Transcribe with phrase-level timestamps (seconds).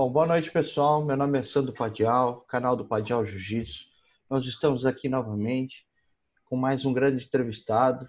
[0.00, 1.04] Bom, boa noite, pessoal.
[1.04, 3.84] Meu nome é Sandro Padial, canal do Padial Jiu-Jitsu.
[4.30, 5.86] Nós estamos aqui novamente
[6.46, 8.08] com mais um grande entrevistado.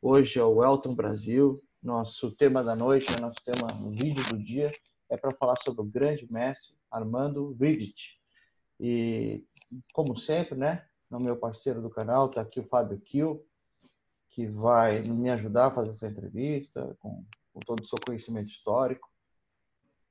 [0.00, 1.60] Hoje é o Elton Brasil.
[1.82, 4.72] Nosso tema da noite, é nosso tema no vídeo do dia,
[5.10, 8.20] é para falar sobre o grande mestre Armando Vidit.
[8.78, 9.44] E,
[9.92, 13.44] como sempre, né, no meu parceiro do canal, está aqui o Fábio Kiel,
[14.30, 19.10] que vai me ajudar a fazer essa entrevista com, com todo o seu conhecimento histórico.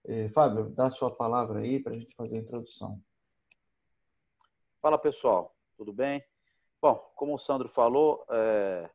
[0.08, 3.02] E, Fábio, dá a sua palavra aí para a gente fazer a introdução.
[4.80, 6.24] Fala pessoal, tudo bem?
[6.80, 8.88] Bom, como o Sandro falou, é,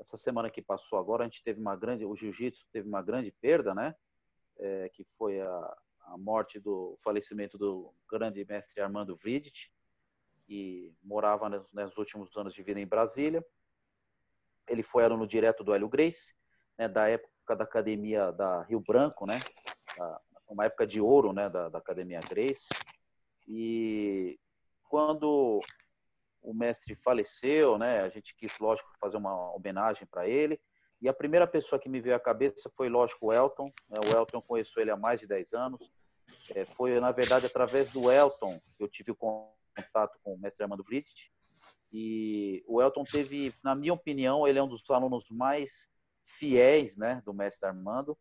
[0.00, 3.30] essa semana que passou agora a gente teve uma grande, o jiu-jitsu teve uma grande
[3.30, 3.94] perda, né?
[4.56, 9.70] É, que foi a, a morte do o falecimento do grande mestre Armando Vridt,
[10.46, 13.44] que morava nos, nos, últimos anos de vida em Brasília.
[14.66, 16.34] Ele foi aluno direto do Hélio Grace,
[16.78, 19.40] né, da época da academia da Rio Branco, né?
[20.48, 22.66] Uma época de ouro, né, da, da academia Grace.
[23.46, 24.38] E
[24.88, 25.60] quando
[26.42, 30.60] o mestre faleceu, né, a gente quis, lógico, fazer uma homenagem para ele.
[31.00, 33.72] E a primeira pessoa que me veio à cabeça foi, lógico, o Elton.
[33.88, 33.98] Né?
[34.06, 35.90] O Elton conheceu ele há mais de 10 anos.
[36.54, 40.84] É, foi, na verdade, através do Elton que eu tive contato com o mestre Armando
[40.84, 41.10] Vridt.
[41.92, 45.88] E o Elton teve, na minha opinião, ele é um dos alunos mais
[46.24, 48.16] fiéis né, do mestre Armando.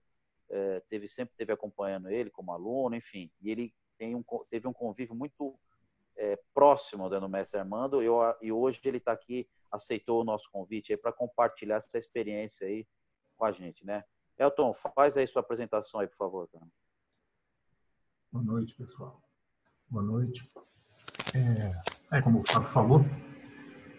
[0.56, 3.32] É, teve sempre teve acompanhando ele como aluno, enfim.
[3.42, 5.60] E ele tem um, teve um convívio muito
[6.16, 10.96] é, próximo do mestre Armando eu, e hoje ele está aqui, aceitou o nosso convite
[10.96, 12.88] para compartilhar essa experiência aí
[13.36, 14.04] com a gente, né?
[14.38, 16.48] Elton, faz aí sua apresentação aí, por favor.
[16.50, 16.68] Cara.
[18.32, 19.22] Boa noite, pessoal.
[19.90, 20.52] Boa noite.
[21.36, 23.00] É, é como o Fábio falou,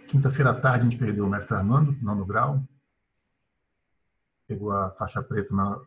[0.09, 2.63] quinta-feira à tarde a gente perdeu o mestre Armando, nono grau.
[4.47, 5.81] Pegou a faixa preta na,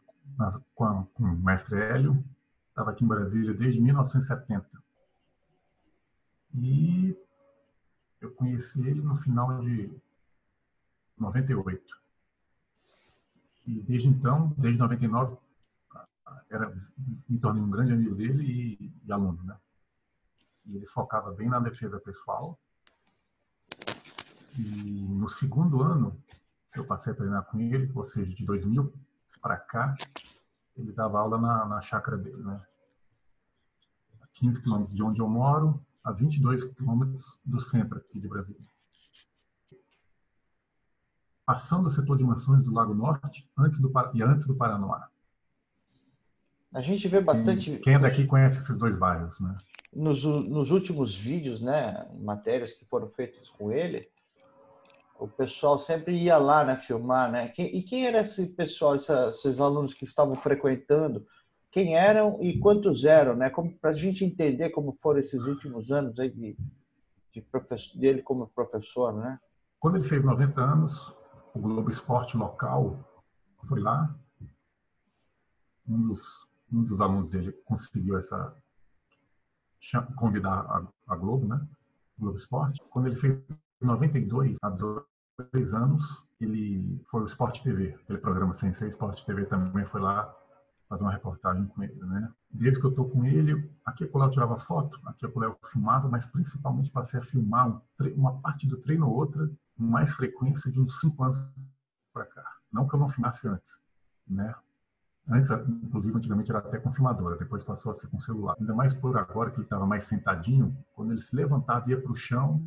[0.75, 2.23] com, a, com o mestre Hélio.
[2.69, 4.77] Estava aqui em Brasília desde 1970
[6.53, 7.15] e
[8.19, 9.91] eu conheci ele no final de
[11.17, 11.97] 98.
[13.65, 15.37] E desde então, desde 99,
[16.49, 16.73] era,
[17.29, 19.57] me tornei um grande amigo dele e, e aluno, né?
[20.65, 22.57] E ele focava bem na defesa pessoal.
[24.57, 26.19] E no segundo ano,
[26.75, 28.91] eu passei a treinar com ele, ou seja, de 2000
[29.47, 29.95] para cá,
[30.75, 32.61] ele dava aula na, na chácara dele, né?
[34.33, 38.61] 15 quilômetros de onde eu moro, a 22 quilômetros do centro aqui de Brasília.
[41.45, 45.07] Passando o setor de mansões do Lago Norte antes do, e antes do Paranoá.
[46.73, 47.71] A gente vê bastante.
[47.71, 49.57] Quem, quem é daqui conhece esses dois bairros, né?
[49.93, 54.09] Nos, nos últimos vídeos, né, matérias que foram feitas com ele,
[55.19, 57.53] o pessoal sempre ia lá, né, filmar, né?
[57.57, 61.25] e quem era esse pessoal, esses alunos que estavam frequentando
[61.71, 63.51] quem eram e quantos eram, né?
[63.81, 66.57] Para a gente entender como foram esses últimos anos aí de,
[67.31, 67.45] de
[67.99, 69.39] dele como professor, né?
[69.79, 71.13] Quando ele fez 90 anos,
[71.53, 72.97] o Globo Esporte local
[73.67, 74.15] foi lá.
[75.87, 78.55] Um dos, um dos alunos dele conseguiu essa
[80.15, 81.63] convidar a, a Globo, né?
[82.17, 82.81] Globo Esporte.
[82.89, 83.39] Quando ele fez
[83.81, 89.85] 92, há dois anos, ele foi o Esporte TV, aquele programa Sensei Esporte TV também
[89.85, 90.33] foi lá
[90.87, 92.31] fazer uma reportagem com ele, né?
[92.49, 96.07] Desde que eu estou com ele, aqui e eu tirava foto, aqui e eu filmava,
[96.07, 97.81] mas principalmente passei a filmar um
[98.15, 101.37] uma parte do treino ou outra com mais frequência de uns cinco anos
[102.13, 102.43] para cá.
[102.71, 103.81] Não que eu não filmasse antes,
[104.27, 104.55] né?
[105.29, 108.55] Antes, inclusive, antigamente era até com filmadora, depois passou a ser com celular.
[108.57, 112.01] Ainda mais por agora que ele estava mais sentadinho, quando ele se levantava e ia
[112.01, 112.63] para o chão,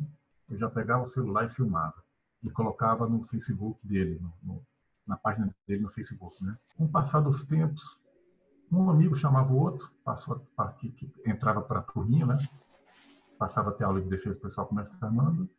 [0.51, 2.03] eu já pegava o celular e filmava.
[2.43, 4.65] E colocava no Facebook dele, no, no,
[5.07, 6.43] na página dele no Facebook.
[6.43, 6.57] Né?
[6.75, 7.97] Com o passar dos tempos,
[8.71, 12.37] um amigo chamava o outro, passou a, que, que entrava para a turminha, né?
[13.37, 15.49] Passava até aula de defesa pessoal com o mestre Armando.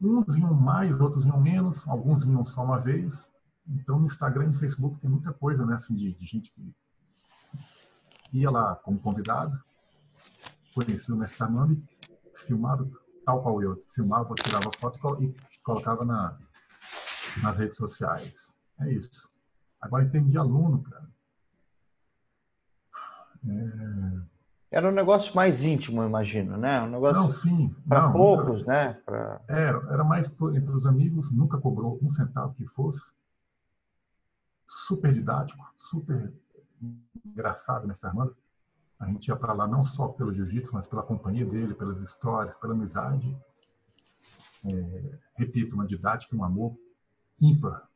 [0.00, 3.28] Uns vinham mais, outros vinham menos, alguns vinham só uma vez.
[3.68, 5.74] Então, no Instagram e no Facebook tem muita coisa, né?
[5.74, 6.74] Assim, de, de gente que
[8.32, 9.62] ia lá como convidado,
[10.74, 12.88] conhecia o mestre Armando e filmava,
[13.24, 16.38] tal qual eu, filmava, tirava foto e colocava na,
[17.42, 18.54] nas redes sociais.
[18.80, 19.30] É isso.
[19.80, 21.08] Agora, em termos de aluno, cara,
[23.48, 24.32] é...
[24.70, 26.80] Era um negócio mais íntimo, imagino, né?
[26.80, 27.74] Um negócio não, sim.
[27.86, 28.72] Para poucos, nunca...
[28.72, 28.94] né?
[29.04, 29.40] Pra...
[29.46, 33.12] Era, era mais entre os amigos, nunca cobrou um centavo que fosse.
[34.66, 36.32] Super didático, super
[37.26, 38.34] engraçado, mestre Armando.
[39.02, 42.54] A gente ia para lá não só pelo jiu-jitsu, mas pela companhia dele, pelas histórias,
[42.54, 43.36] pela amizade.
[44.64, 46.78] É, repito, uma didática um amor
[47.40, 47.88] ímpar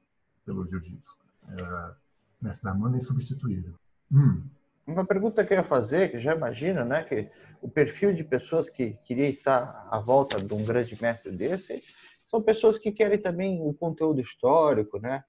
[0.44, 1.16] pelo jiu-jitsu.
[1.48, 1.94] É,
[2.42, 3.74] mestre Armando é insubstituível.
[4.10, 4.42] Hum,
[4.84, 7.30] Uma pergunta que eu ia fazer, que já imagino, né, que
[7.62, 11.84] o perfil de pessoas que queria estar à volta de um grande mestre desse
[12.26, 15.22] são pessoas que querem também o conteúdo histórico, né?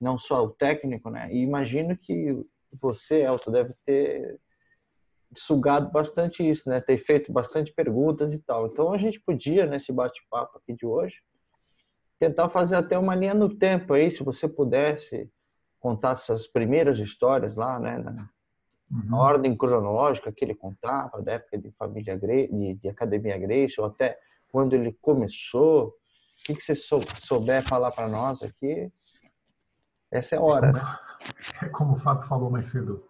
[0.00, 1.32] Não só o técnico, né?
[1.32, 2.44] E imagino que
[2.80, 4.40] você, Elton, deve ter
[5.34, 6.80] sugado bastante isso, né?
[6.80, 8.66] Ter feito bastante perguntas e tal.
[8.66, 11.16] Então a gente podia, nesse bate-papo aqui de hoje,
[12.18, 15.30] tentar fazer até uma linha no tempo aí, se você pudesse
[15.80, 17.98] contar essas primeiras histórias lá, né?
[17.98, 18.28] Na,
[18.92, 19.16] uhum.
[19.16, 24.18] ordem cronológica que ele contava, da época de família de, de academia Grace, ou até
[24.50, 25.88] quando ele começou.
[25.88, 28.90] O que, que você souber falar para nós aqui,
[30.10, 30.98] essa é a hora, é como, né?
[31.62, 33.08] É como o Fábio falou mais cedo,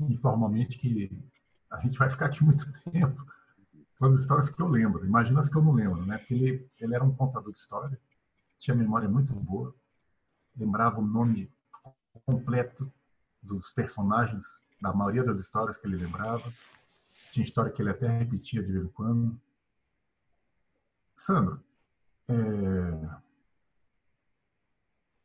[0.00, 1.08] informalmente, que
[1.74, 3.24] a gente vai ficar aqui muito tempo
[3.98, 5.04] com as histórias que eu lembro.
[5.04, 6.18] Imagina as que eu não lembro, né?
[6.18, 7.98] Porque ele, ele era um contador de história,
[8.58, 9.74] tinha memória muito boa,
[10.56, 11.50] lembrava o nome
[12.24, 12.92] completo
[13.42, 16.52] dos personagens da maioria das histórias que ele lembrava.
[17.32, 19.40] Tinha história que ele até repetia de vez em quando.
[21.14, 21.62] Sandro,
[22.28, 23.24] é...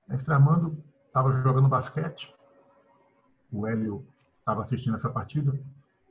[0.07, 2.33] Mestre Armando estava jogando basquete,
[3.51, 4.07] o Hélio
[4.39, 5.59] estava assistindo essa partida,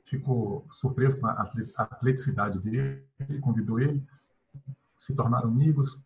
[0.09, 1.45] ficou surpreso com a
[1.77, 3.05] atleticidade dele,
[3.41, 4.03] convidou ele,
[4.95, 5.99] se tornaram amigos,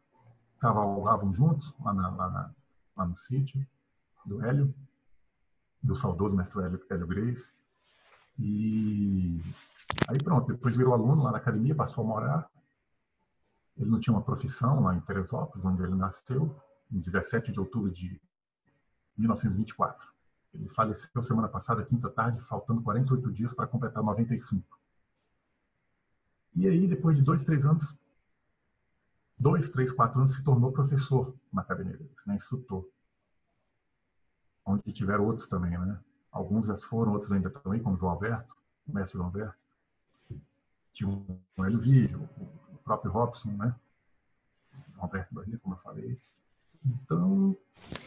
[0.60, 2.52] cavalgavam juntos lá, na, lá, na,
[2.98, 3.66] lá no sítio
[4.26, 4.74] do Hélio,
[5.82, 7.52] do saudoso mestre Hélio, Hélio Grace.
[8.38, 9.42] E
[10.08, 12.52] aí pronto, depois virou aluno lá na academia, passou a morar.
[13.78, 16.56] Ele não tinha uma profissão lá em Teresópolis, onde ele nasceu,
[16.92, 18.22] em 17 de outubro de
[19.18, 20.13] 1924.
[20.54, 24.80] Ele faleceu semana passada, quinta tarde, faltando 48 dias para completar 95.
[26.56, 27.98] E aí, depois de dois, três anos,
[29.38, 32.88] dois, três, quatro anos, se tornou professor na academia deles, né, instrutor.
[34.66, 36.00] Onde tiveram outros também, né?
[36.32, 38.56] Alguns já foram, outros ainda estão aí, como João Alberto,
[38.88, 39.58] o mestre João Alberto.
[40.92, 42.30] Tinha o Hélio Vídeo,
[42.72, 43.76] o próprio Robson, né?
[44.90, 46.20] João Alberto Bahia, como eu falei.
[46.86, 47.58] Então,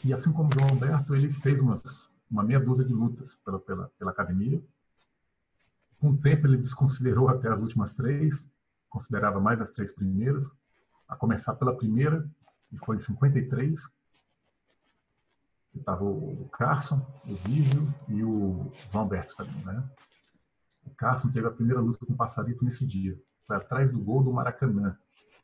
[0.05, 3.91] e assim como João Alberto, ele fez umas, uma meia dúzia de lutas pela, pela,
[3.99, 4.63] pela academia.
[6.01, 8.47] Com o tempo, ele desconsiderou até as últimas três,
[8.89, 10.51] considerava mais as três primeiras,
[11.09, 12.29] a começar pela primeira,
[12.69, 13.91] que foi em 53.
[15.75, 19.89] Estava o Carson, o Vígio e o João Alberto também, né?
[20.85, 23.21] O Carson teve a primeira luta com o Passarito nesse dia.
[23.47, 24.97] Foi atrás do gol do Maracanã.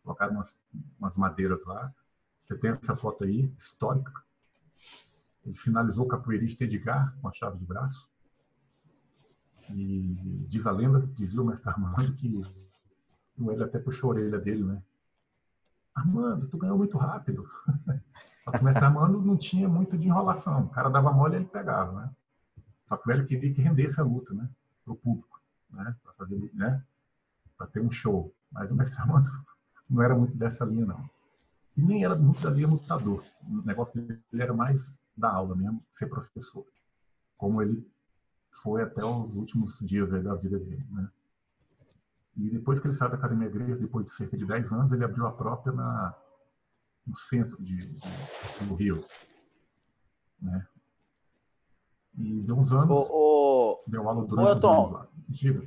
[0.03, 0.59] Colocaram umas,
[0.99, 1.93] umas madeiras lá
[2.53, 4.13] você tem essa foto aí, histórica.
[5.45, 8.11] Ele finalizou o capoeirista Edgar com a chave de braço.
[9.71, 12.43] E diz a lenda, dizia o mestre Armando, que
[13.39, 14.83] o Hélio até puxou a orelha dele, né?
[15.95, 17.49] Armando, tu ganhou muito rápido.
[18.45, 20.65] Só que o mestre Armando não tinha muito de enrolação.
[20.65, 22.11] O cara dava mole e ele pegava, né?
[22.87, 24.49] Só que o Hélio queria que rendesse a luta, né?
[24.85, 25.41] Para o público,
[25.71, 25.95] né?
[26.03, 26.83] Para fazer, né?
[27.57, 28.35] Para ter um show.
[28.51, 29.31] Mas o mestre Armando
[29.89, 31.09] não era muito dessa linha, não.
[31.77, 33.25] E nem era muito da linha lutador.
[33.49, 36.67] O negócio dele era mais da aula mesmo, ser professor.
[37.37, 37.87] Como ele
[38.51, 41.11] foi até os últimos dias da vida dele, né?
[42.37, 45.05] E depois que ele saiu da Academia Grega, depois de cerca de 10 anos, ele
[45.05, 46.17] abriu a própria na,
[47.07, 49.05] no centro de, de, do Rio.
[50.41, 50.67] Né?
[52.17, 55.09] E deu uns anos, o, o, deu aula durante anos lá.
[55.29, 55.63] Diga.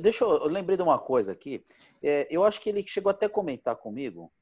[0.00, 1.64] Deixa eu, eu lembrei de uma coisa aqui.
[2.00, 4.32] É, eu acho que ele chegou até a comentar comigo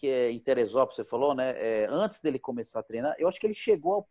[0.00, 1.50] que é em Teresópolis, você falou, né?
[1.58, 4.08] É, antes dele começar a treinar, eu acho que ele chegou,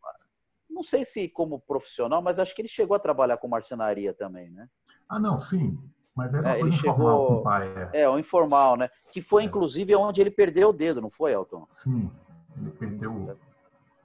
[0.70, 4.52] não sei se como profissional, mas acho que ele chegou a trabalhar com marcenaria também,
[4.52, 4.70] né?
[5.10, 5.80] Ah, não, sim.
[6.16, 7.90] Mas era é, ele informal chegou, pai.
[7.92, 8.02] É.
[8.02, 8.90] é, o informal, né?
[9.12, 9.46] Que foi, é.
[9.48, 11.66] inclusive, onde ele perdeu o dedo, não foi, Elton?
[11.72, 12.12] Sim,
[12.56, 13.36] ele perdeu.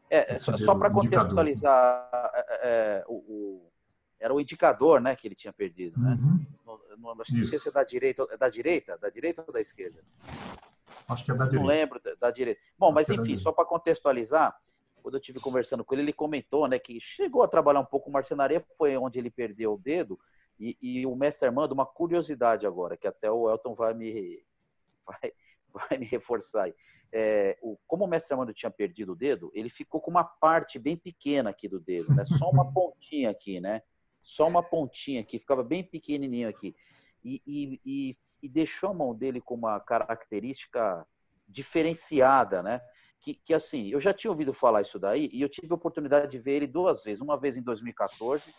[0.09, 3.73] É, só, só para contextualizar, é, é, o, o,
[4.19, 6.19] era o indicador, né, que ele tinha perdido, né?
[6.19, 6.47] Uhum.
[6.64, 10.03] Não, não, não sei se é da direita, da direita, da direita ou da esquerda?
[11.09, 11.61] Acho que é da direita.
[11.63, 12.61] Não lembro da direita.
[12.79, 14.59] Bom, mas é enfim, só para contextualizar,
[15.03, 18.07] quando eu tive conversando com ele, ele comentou, né, que chegou a trabalhar um pouco
[18.07, 20.19] com marcenaria, foi onde ele perdeu o dedo.
[20.59, 24.43] E, e, o mestre Armando, uma curiosidade agora, que até o Elton vai me
[25.05, 25.33] vai,
[25.73, 26.75] vai me reforçar aí.
[27.13, 30.79] É, o, como o mestre Armando tinha perdido o dedo, ele ficou com uma parte
[30.79, 32.25] bem pequena aqui do dedo, né?
[32.25, 33.83] Só uma pontinha aqui, né?
[34.23, 36.75] Só uma pontinha aqui, ficava bem pequenininho aqui
[37.25, 41.07] e, e, e, deixou a mão dele com uma característica
[41.49, 42.81] diferenciada, né?
[43.21, 46.31] Que, que, assim, eu já tinha ouvido falar isso daí e eu tive a oportunidade
[46.31, 47.23] de ver ele duas vezes.
[47.23, 48.54] Uma vez em 2014,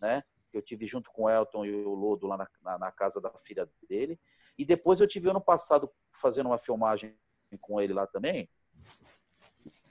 [0.00, 0.22] né?
[0.52, 3.30] Eu tive junto com o Elton e o Lodo lá na, na, na casa da
[3.38, 4.20] filha dele.
[4.58, 7.16] E depois eu tive ano passado fazendo uma filmagem
[7.60, 8.48] com ele lá também.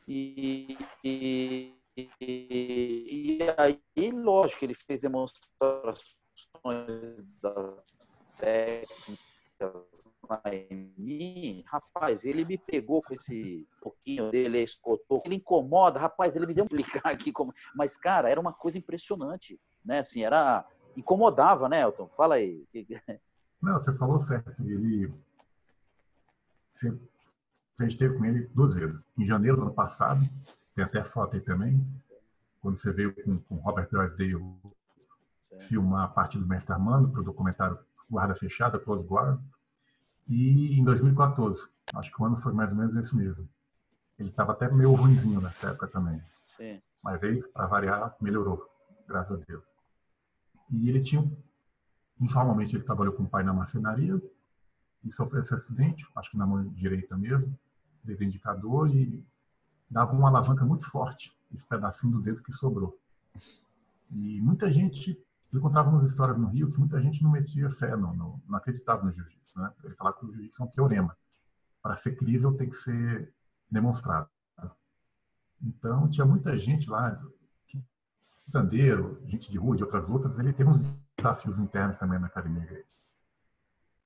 [0.07, 1.79] E, e,
[2.21, 5.99] E, e, aí, lógico, ele fez demonstrações
[7.41, 10.09] das técnicas
[10.45, 16.45] em mim, rapaz, ele me pegou com esse pouquinho dele, escotou, ele incomoda, rapaz, ele
[16.45, 19.99] me deu um explicar aqui como, mas cara, era uma coisa impressionante, né?
[19.99, 20.65] Assim, era
[20.95, 22.07] incomodava, né, Elton?
[22.15, 22.65] Fala aí.
[23.61, 24.51] Não, você falou certo.
[24.61, 25.11] Ele
[26.71, 26.97] você,
[27.73, 29.03] você esteve com ele duas vezes.
[29.17, 30.27] Em janeiro do ano passado,
[30.75, 31.85] tem até foto aí também,
[32.61, 34.39] quando você veio com, com Robert Drysdale
[35.59, 37.79] filmar a parte do Mestre Armando para o documentário
[38.09, 39.39] Guarda Fechada, Close Guard.
[40.27, 43.47] E em 2014, acho que o ano foi mais ou menos esse mesmo.
[44.17, 46.21] Ele estava até meio ruimzinho nessa época também.
[46.45, 46.81] Sim.
[47.01, 48.69] Mas aí, para variar, melhorou,
[49.07, 49.63] graças a Deus.
[50.69, 51.31] E ele tinha,
[52.19, 54.21] informalmente, ele trabalhou com o pai na marcenaria
[55.03, 57.57] e sofreu esse acidente, acho que na mão direita mesmo,
[58.03, 59.23] dedo indicador, e
[59.89, 62.99] dava uma alavanca muito forte, esse pedacinho do dedo que sobrou.
[64.11, 65.19] E muita gente
[65.51, 68.57] ele contava umas histórias no Rio que muita gente não metia fé, não, não, não
[68.57, 69.59] acreditava no jiu-jitsu.
[69.59, 69.73] Né?
[69.83, 71.17] Ele falava que o jiu-jitsu é um teorema.
[71.81, 73.33] Para ser crível, tem que ser
[73.69, 74.29] demonstrado.
[75.61, 77.19] Então, tinha muita gente lá,
[78.51, 80.37] tandeiro, gente de rua, de outras lutas.
[80.37, 82.85] Ele teve uns desafios internos também na academia.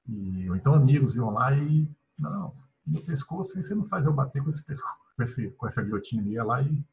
[0.08, 2.54] E, ou então, amigos iam lá e, não,
[2.86, 6.28] meu pescoço, você não faz eu bater com esse pescoço, com, esse, com essa guilhotina.
[6.28, 6.84] Ia lá e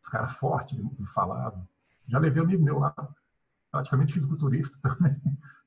[0.00, 1.68] os caras fortes me falavam.
[2.06, 2.94] Já levei um amigo meu lá
[3.76, 5.20] praticamente fisiculturista também.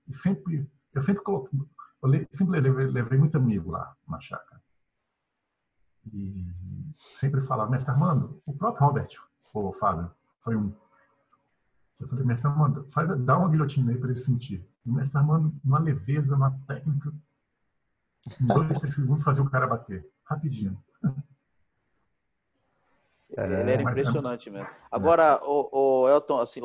[0.08, 1.60] E sempre, eu sempre coloquei,
[2.02, 4.62] eu sempre levei, levei muito amigo lá na chácara.
[6.12, 6.48] E
[7.12, 9.10] sempre falava, mestre Armando, o próprio Robert,
[9.54, 10.74] o Fábio, foi um.
[12.00, 14.66] Eu falei, mestre Armando, faz, dá uma guilhotina aí para ele sentir.
[14.86, 17.14] E o mestre Armando, uma leveza, uma técnica,
[18.42, 20.82] em dois, três segundos fazia o cara bater, rapidinho.
[23.38, 24.68] É, ele era impressionante mesmo.
[24.90, 25.70] Agora, o,
[26.02, 26.62] o Elton, assim,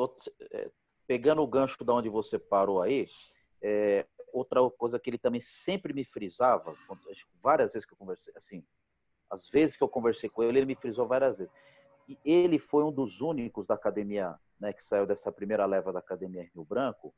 [0.51, 0.71] é,
[1.07, 3.07] pegando o gancho da onde você parou aí,
[3.61, 6.73] é, outra coisa que ele também sempre me frisava,
[7.41, 8.63] várias vezes que eu conversei, assim,
[9.29, 11.53] as vezes que eu conversei com ele, ele me frisou várias vezes.
[12.07, 15.99] E ele foi um dos únicos da academia, né, que saiu dessa primeira leva da
[15.99, 17.13] academia em Rio Branco,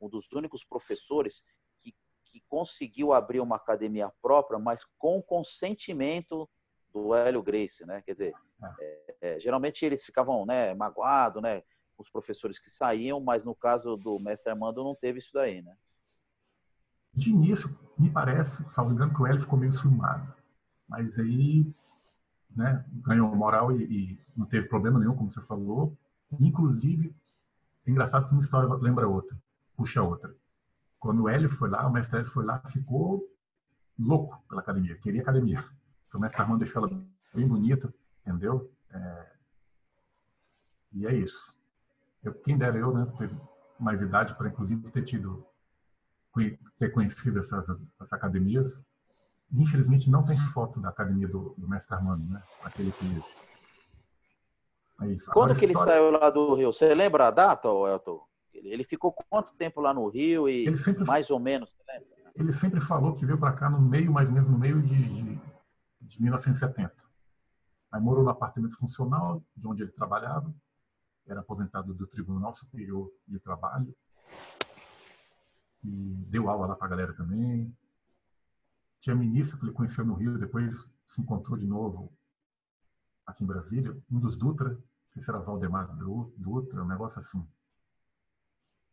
[0.00, 1.44] um dos únicos professores
[1.78, 6.48] que, que conseguiu abrir uma academia própria, mas com consentimento
[6.92, 8.02] do Hélio Grace, né?
[8.02, 8.34] Quer dizer,
[8.80, 11.62] é, é, geralmente eles ficavam, né, magoados, né?
[11.98, 15.76] Os professores que saíam, mas no caso do mestre Armando não teve isso daí, né?
[17.12, 20.34] De início, me parece, salvo engano, que o Hélio ficou meio ciumado.
[20.86, 21.66] Mas aí,
[22.54, 25.96] né, ganhou moral e, e, não teve problema nenhum, como você falou.
[26.38, 27.14] Inclusive,
[27.86, 29.36] é engraçado que uma história lembra outra,
[29.74, 30.34] puxa outra.
[30.98, 33.26] Quando o Hélio foi lá, o mestre Hélio foi lá, ficou
[33.98, 35.64] louco pela academia, queria academia.
[36.14, 38.72] O mestre Armando deixou ela bem bonita, entendeu?
[38.88, 39.32] É...
[40.92, 41.55] E é isso.
[42.26, 43.30] Eu, quem dera eu, né, ter
[43.78, 45.46] mais idade para inclusive ter tido
[46.78, 48.82] ter conhecido essas, essas academias.
[49.50, 52.42] Infelizmente não tem foto da academia do, do mestre Armando, né?
[52.62, 53.22] Aquele que
[55.00, 55.26] é isso.
[55.30, 55.92] Quando Agora, que história...
[55.92, 56.72] ele saiu lá do Rio?
[56.72, 58.20] Você lembra a data, Elton?
[58.52, 61.70] Ele ficou quanto tempo lá no Rio e sempre, mais ou menos?
[62.34, 64.94] Ele sempre falou que veio para cá no meio, mais ou menos no meio de,
[64.94, 65.40] de,
[66.00, 66.92] de 1970.
[67.92, 70.52] Aí morou no apartamento funcional, de onde ele trabalhava
[71.26, 73.94] era aposentado do Tribunal Superior de Trabalho
[75.82, 77.76] e deu aula lá para a galera também.
[79.00, 82.12] Tinha ministro que ele conheceu no Rio, depois se encontrou de novo
[83.24, 85.94] aqui em Brasília, um dos Dutra, não sei se era Valdemar
[86.36, 87.46] Dutra, um negócio assim,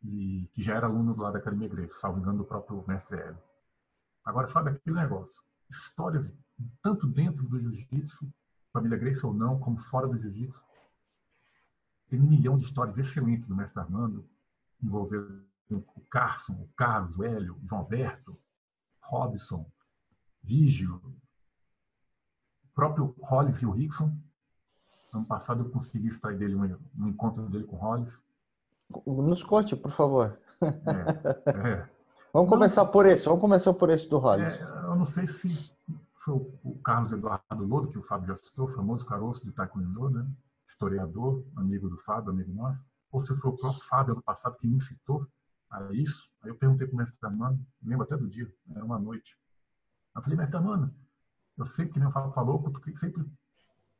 [0.03, 3.17] e que já era aluno do lado da Academia Grace, salvo engano do próprio mestre
[3.17, 3.41] Hélio.
[4.25, 6.35] Agora, Fábio, aquele negócio, histórias
[6.81, 8.31] tanto dentro do jiu-jitsu,
[8.71, 10.63] família Grace ou não, como fora do jiu-jitsu,
[12.13, 14.24] tem um milhão de histórias excelentes do mestre Armando,
[14.79, 18.38] envolvendo o Carson, o Carlos, o Hélio, o João Alberto,
[19.01, 19.65] Robson,
[20.43, 21.01] Vígio,
[22.63, 24.15] o próprio Hollis e o Rickson.
[25.12, 28.24] Ano passado eu consegui extrair dele um, um encontro dele com o Hollis.
[29.08, 30.38] Nos conte, por favor.
[30.62, 31.89] É, é.
[32.32, 34.53] Vamos não, começar por esse, vamos começar por esse do Hollis.
[34.53, 35.72] É, eu não sei se
[36.13, 40.10] foi o Carlos Eduardo Lodo, que o Fábio já citou, o famoso caroço do Taekwondo,
[40.10, 40.27] né?
[40.65, 44.67] Historiador, amigo do Fábio, amigo nosso, ou se foi o próprio Fábio ano passado que
[44.67, 45.27] me incitou
[45.70, 46.29] a isso.
[46.41, 49.38] Aí eu perguntei para o mestre Armando, lembro até do dia, era uma noite.
[50.15, 50.93] Eu falei, mestre Armando,
[51.58, 53.25] eu sempre, que nem o Fábio falou, porque sempre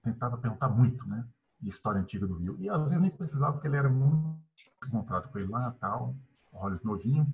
[0.02, 1.28] tentava perguntar muito, né,
[1.60, 2.58] de história antiga do Rio.
[2.60, 4.42] E às vezes nem precisava, porque ele era muito
[4.86, 6.16] encontrado com ele lá, tal,
[6.52, 7.32] o Hollis novinho.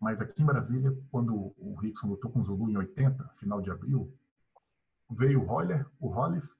[0.00, 3.70] Mas aqui em Brasília, quando o Rickson lutou com o Zulu em 80, final de
[3.70, 4.16] abril,
[5.10, 6.56] veio o Roller, o Hollis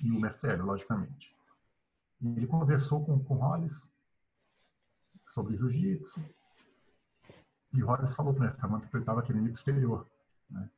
[0.00, 1.36] e o mestre Hélio, logicamente.
[2.20, 3.88] Ele conversou com, com Hollis
[5.28, 6.20] sobre jiu-jitsu.
[7.72, 10.06] E Hollis falou para o mestre Armando que ele estava querendo ir para o exterior.
[10.50, 10.70] Né?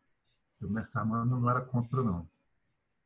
[0.60, 2.28] E o mestre Armando não era contra, não.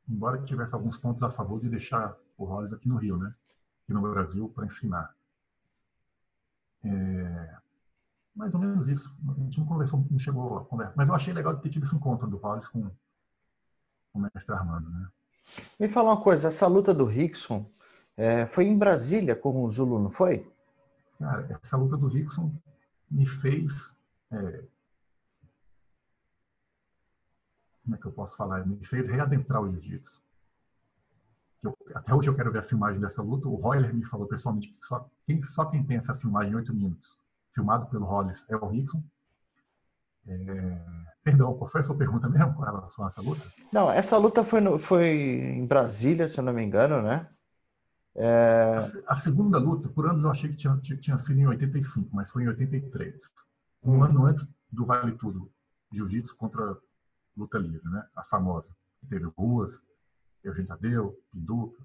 [0.08, 3.34] Embora tivesse alguns pontos a favor de deixar o Hollis aqui no Rio, né?
[3.82, 5.14] aqui no Brasil, para ensinar.
[6.82, 7.58] É...
[8.34, 9.14] Mais ou menos isso.
[9.28, 10.94] A gente não conversou, não chegou a conversar.
[10.96, 12.90] Mas eu achei legal ter tido esse encontro do Hollis com
[14.12, 14.90] o mestre Armando.
[14.90, 15.08] Né?
[15.78, 17.68] Me fala uma coisa, essa luta do Rickson
[18.16, 20.50] é, foi em Brasília com o Zulu, não foi?
[21.18, 22.52] Cara, essa luta do Rickson
[23.10, 23.96] me fez.
[24.30, 24.64] É,
[27.84, 28.66] como é que eu posso falar?
[28.66, 30.22] Me fez readentrar o jiu-jitsu.
[31.94, 33.48] Até hoje eu quero ver a filmagem dessa luta.
[33.48, 36.74] O Royler me falou pessoalmente que só quem, só quem tem essa filmagem em oito
[36.74, 37.18] minutos,
[37.50, 39.02] filmado pelo Hollis, é o Rickson.
[40.26, 41.13] É...
[41.24, 43.42] Perdão, qual foi a sua pergunta mesmo com relação a essa luta?
[43.72, 47.26] Não, essa luta foi, no, foi em Brasília, se eu não me engano, né?
[48.14, 48.78] É...
[49.06, 52.30] A, a, segunda luta, por anos eu achei que tinha, tinha sido em 85, mas
[52.30, 53.32] foi em 83.
[53.82, 54.04] Um hum.
[54.04, 55.50] ano antes do Vale Tudo,
[55.90, 56.76] Jiu-Jitsu contra
[57.34, 58.06] luta livre, né?
[58.14, 58.76] A famosa.
[59.00, 59.82] Que teve Ruas,
[60.44, 61.82] Eugênio Tadeu, Pinduca.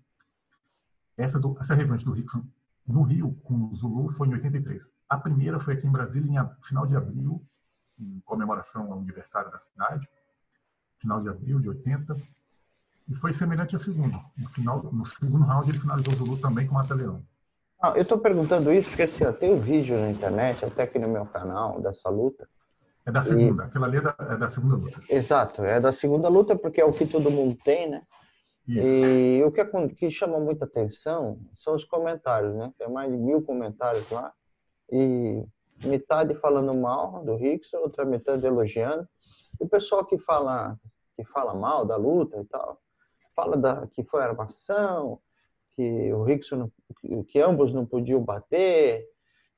[1.17, 2.45] Essa, do, essa revanche do Rickson
[2.85, 4.85] no Rio com o Zulu foi em 83.
[5.07, 7.41] A primeira foi aqui em Brasília em final de abril,
[7.99, 10.07] em comemoração ao aniversário da cidade,
[10.97, 12.15] final de abril de 80.
[13.07, 14.19] E foi semelhante ao segundo.
[14.37, 17.23] No, final, no segundo round, ele finalizou o Zulu também com o Mata-Leão.
[17.81, 21.07] Ah, eu estou perguntando isso porque assim, eu tenho vídeo na internet, até aqui no
[21.07, 22.47] meu canal, dessa luta.
[23.05, 23.65] É da segunda, e...
[23.65, 25.01] aquela ali é da, é da, segunda luta.
[25.09, 28.03] Exato, é da segunda luta porque é o que todo mundo tem, né?
[28.67, 28.87] Isso.
[28.87, 29.65] E o que,
[29.95, 32.71] que chama muita atenção são os comentários, né?
[32.77, 34.31] Tem mais de mil comentários lá.
[34.91, 35.43] E
[35.83, 39.07] metade falando mal do Rickson, outra metade elogiando.
[39.59, 40.77] E o pessoal que fala,
[41.15, 42.79] que fala mal da luta e tal,
[43.35, 45.19] fala da, que foi armação,
[45.75, 49.05] que o Rickson, que, que ambos não podiam bater.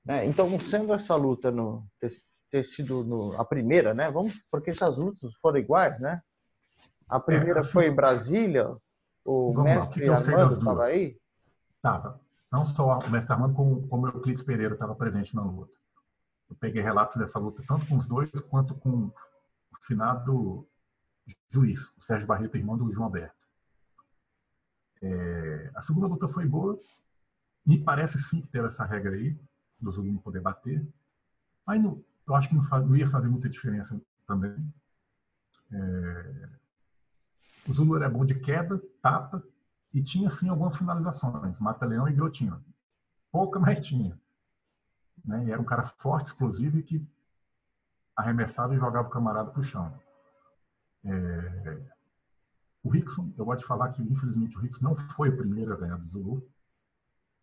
[0.05, 0.25] Né?
[0.25, 2.11] Então, sendo essa luta no, ter,
[2.51, 4.09] ter sido no, a primeira, né?
[4.11, 6.21] Vamos, porque essas lutas foram iguais, né?
[7.09, 8.75] A primeira é, assim, foi em Brasília,
[9.25, 11.17] o mestre lá, que Armando estava aí?
[11.75, 12.21] Estava.
[12.51, 15.80] Não só o mestre Armando, como, como o Euclides Pereira estava presente na luta.
[16.51, 19.13] Eu peguei relatos dessa luta tanto com os dois quanto com o
[19.81, 20.67] finado
[21.49, 23.47] juiz, o Sérgio Barreto, irmão do João Alberto.
[25.01, 26.77] É, a segunda luta foi boa.
[27.65, 29.39] Me parece sim que teve essa regra aí,
[29.79, 30.85] do Zulu não poder bater.
[31.65, 34.73] Mas não, eu acho que não, não, ia fazer muita diferença também.
[35.71, 36.49] É,
[37.65, 39.41] o Zulu era bom de queda, tapa,
[39.93, 42.61] e tinha sim algumas finalizações, mata-leão e grotinho.
[43.31, 44.19] Pouca, mas tinha.
[45.25, 45.45] Né?
[45.45, 47.07] E era um cara forte, explosivo e que
[48.15, 49.93] arremessava e jogava o camarada para o chão.
[51.03, 51.81] É,
[52.83, 55.77] o Rickson, eu vou te falar que, infelizmente, o Rickson não foi o primeiro a
[55.77, 56.47] ganhar do Zulu.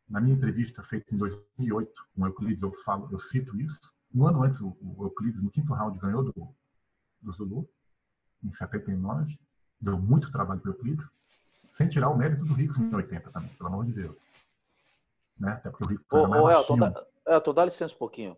[0.08, 3.92] Na minha entrevista feita em 2008 com o Euclides, eu, falo, eu cito isso.
[4.14, 6.54] Um ano antes, o, Euclides, no quinto round, ganhou do,
[7.20, 7.68] do Zulu,
[8.42, 9.38] em 79.
[9.80, 11.08] Deu muito trabalho para o Euclides,
[11.70, 14.18] sem tirar o mérito do Rickson em 80 também, pelo amor de Deus.
[15.38, 15.52] Né?
[15.52, 18.36] Até porque o Rickson ô, era mais ô, Elton, dá, Elton, dá licença um pouquinho.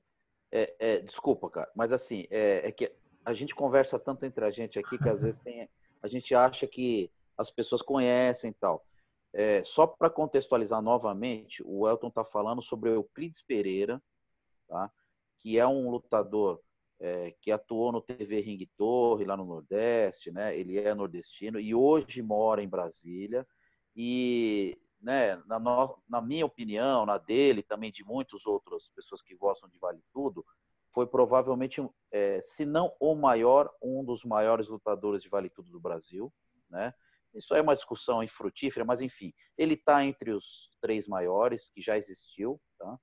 [0.53, 2.93] É, é, desculpa, cara, mas assim, é, é, que
[3.25, 5.69] a gente conversa tanto entre a gente aqui que às vezes tem
[6.03, 8.85] a gente acha que as pessoas conhecem e tal.
[9.33, 14.03] É, só para contextualizar novamente, o Elton está falando sobre o Euclides Pereira,
[14.67, 14.91] tá?
[15.39, 16.61] que é um lutador
[16.99, 20.59] é, que atuou no TV Ring Torre, lá no Nordeste, né?
[20.59, 23.47] ele é nordestino e hoje mora em Brasília.
[23.95, 29.35] E, né, na, no, na minha opinião, na dele, também de muitas outras pessoas que
[29.35, 30.45] gostam de Vale Tudo,
[30.93, 35.81] foi provavelmente, é, se não o maior, um dos maiores lutadores de vale tudo do
[35.81, 36.33] Brasil,
[36.69, 36.93] né?
[37.33, 41.97] Isso é uma discussão infrutífera, mas enfim, ele está entre os três maiores que já
[41.97, 42.99] existiu, tá?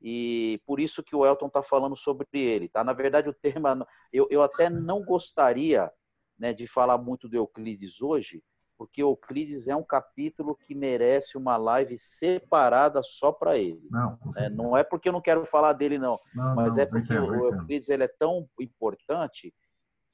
[0.00, 2.82] E por isso que o Elton está falando sobre ele, tá?
[2.82, 5.92] Na verdade, o tema, eu, eu até não gostaria
[6.36, 8.42] né, de falar muito do Euclides hoje,
[8.78, 13.88] porque Euclides é um capítulo que merece uma live separada só para ele.
[13.90, 16.86] Não, é, não é porque eu não quero falar dele, não, não mas não, é
[16.86, 19.52] porque entendo, o Euclides ele é tão importante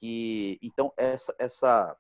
[0.01, 0.59] que.
[0.63, 1.95] Então, essa, essa,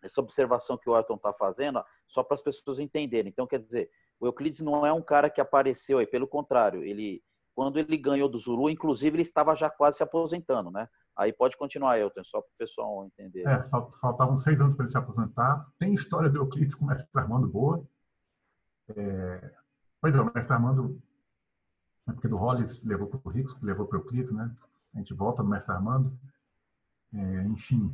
[0.00, 3.30] essa observação que o Ayrton está fazendo, só para as pessoas entenderem.
[3.30, 7.22] Então, quer dizer, o Euclides não é um cara que apareceu aí, pelo contrário, ele.
[7.56, 10.88] Quando ele ganhou do Zulu, inclusive, ele estava já quase se aposentando, né?
[11.18, 13.44] Aí pode continuar, Elton, só para o pessoal entender.
[13.44, 13.64] É,
[14.00, 15.68] faltavam seis anos para ele se aposentar.
[15.76, 17.84] Tem história do Euclides com o mestre Armando boa.
[18.90, 19.52] É...
[20.00, 21.02] Pois é, o mestre Armando,
[22.06, 24.54] é porque do Hollis levou para o Ricos, levou para o Euclides, né?
[24.94, 26.16] A gente volta no mestre Armando.
[27.12, 27.92] É, enfim,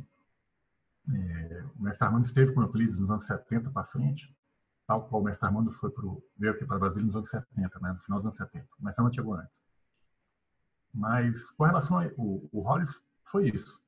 [1.11, 1.65] é...
[1.79, 4.31] o mestre Armando esteve com o Euclides nos anos 70 para frente.
[4.85, 7.91] tal qual o mestre Armando foi pro, veio aqui para Brasília nos anos 70, né,
[7.91, 8.67] no final dos anos 70.
[8.79, 9.59] O mestre Armando chegou antes.
[10.93, 13.81] Mas com relação ao o Hollis, foi isso.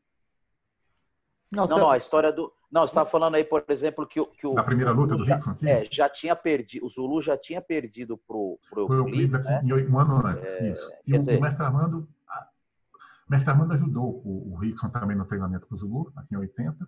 [1.52, 2.52] Não, não, não, a história do.
[2.70, 4.54] Não, você estava falando aí, por exemplo, que, que o.
[4.54, 5.70] Na primeira luta do Rickson aqui?
[5.70, 6.86] É, já tinha perdido.
[6.86, 9.62] O Zulu já tinha perdido pro, pro Foi o Euclides aqui né?
[9.90, 10.92] um ano antes, é, isso.
[11.06, 11.38] E o, dizer...
[11.38, 12.00] o mestre Armando.
[12.00, 16.38] O mestre Armando ajudou o, o Rickson também no treinamento com o Zulu, aqui em
[16.38, 16.88] 80.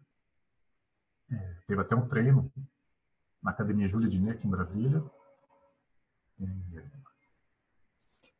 [1.31, 2.51] É, teve até um treino
[3.41, 5.03] na Academia Júlia Diné, aqui em Brasília.
[6.41, 6.98] É...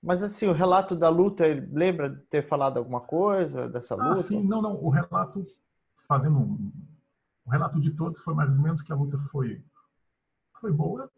[0.02, 3.98] Mas assim, o relato da luta, ele lembra de ter falado alguma coisa dessa ah,
[3.98, 4.12] luta?
[4.12, 4.82] Ah, sim, não, não.
[4.82, 5.46] O relato,
[5.94, 6.72] fazendo um,
[7.46, 9.62] o relato de todos foi mais ou menos que a luta foi,
[10.62, 11.12] foi boa.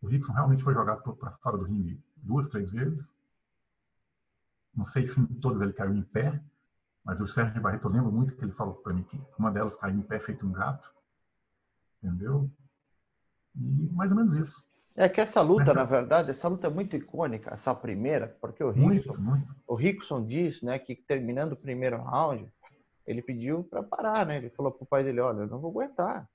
[0.00, 3.14] O Rickson realmente foi jogado para fora do ringue duas, três vezes.
[4.74, 6.42] Não sei se em todas ele caiu em pé,
[7.04, 9.76] mas o Sérgio Barreto eu lembro muito que ele falou para mim que uma delas
[9.76, 10.90] caiu em pé feito um gato.
[12.02, 12.50] Entendeu?
[13.56, 14.69] E mais ou menos isso.
[14.96, 18.70] É que essa luta, na verdade, essa luta é muito icônica, essa primeira, porque o
[18.70, 19.54] Rickson, muito, muito.
[19.66, 22.50] o Rickson diz, né, que terminando o primeiro round,
[23.06, 24.36] ele pediu para parar, né?
[24.36, 26.28] Ele falou pro pai dele, olha, eu não vou aguentar,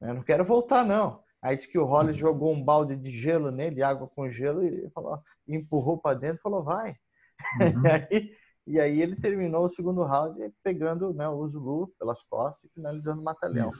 [0.00, 1.22] eu não quero voltar não.
[1.42, 2.20] Aí disse que o Hollis uhum.
[2.20, 6.42] jogou um balde de gelo nele, água com gelo, e falou, empurrou para dentro, e
[6.42, 6.96] falou, vai.
[7.60, 7.82] Uhum.
[7.82, 12.70] e, aí, e aí ele terminou o segundo round pegando né, o Zulu pelas costas
[12.70, 13.70] e finalizando o Matalhão.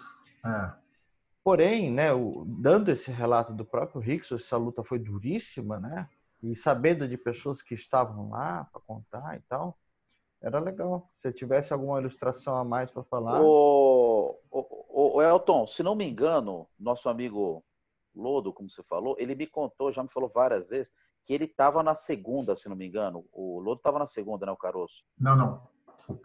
[0.44, 0.81] É.
[1.44, 6.08] Porém, né, o, dando esse relato do próprio Rickson, essa luta foi duríssima, né?
[6.42, 9.76] E sabendo de pessoas que estavam lá para contar e tal,
[10.40, 11.08] era legal.
[11.18, 13.40] Se tivesse alguma ilustração a mais para falar.
[13.40, 17.64] O, o, o, Elton, se não me engano, nosso amigo
[18.14, 20.92] Lodo, como você falou, ele me contou, já me falou várias vezes,
[21.24, 23.24] que ele estava na segunda, se não me engano.
[23.32, 25.04] O Lodo estava na segunda, né, o Caroço?
[25.18, 25.62] Não, não.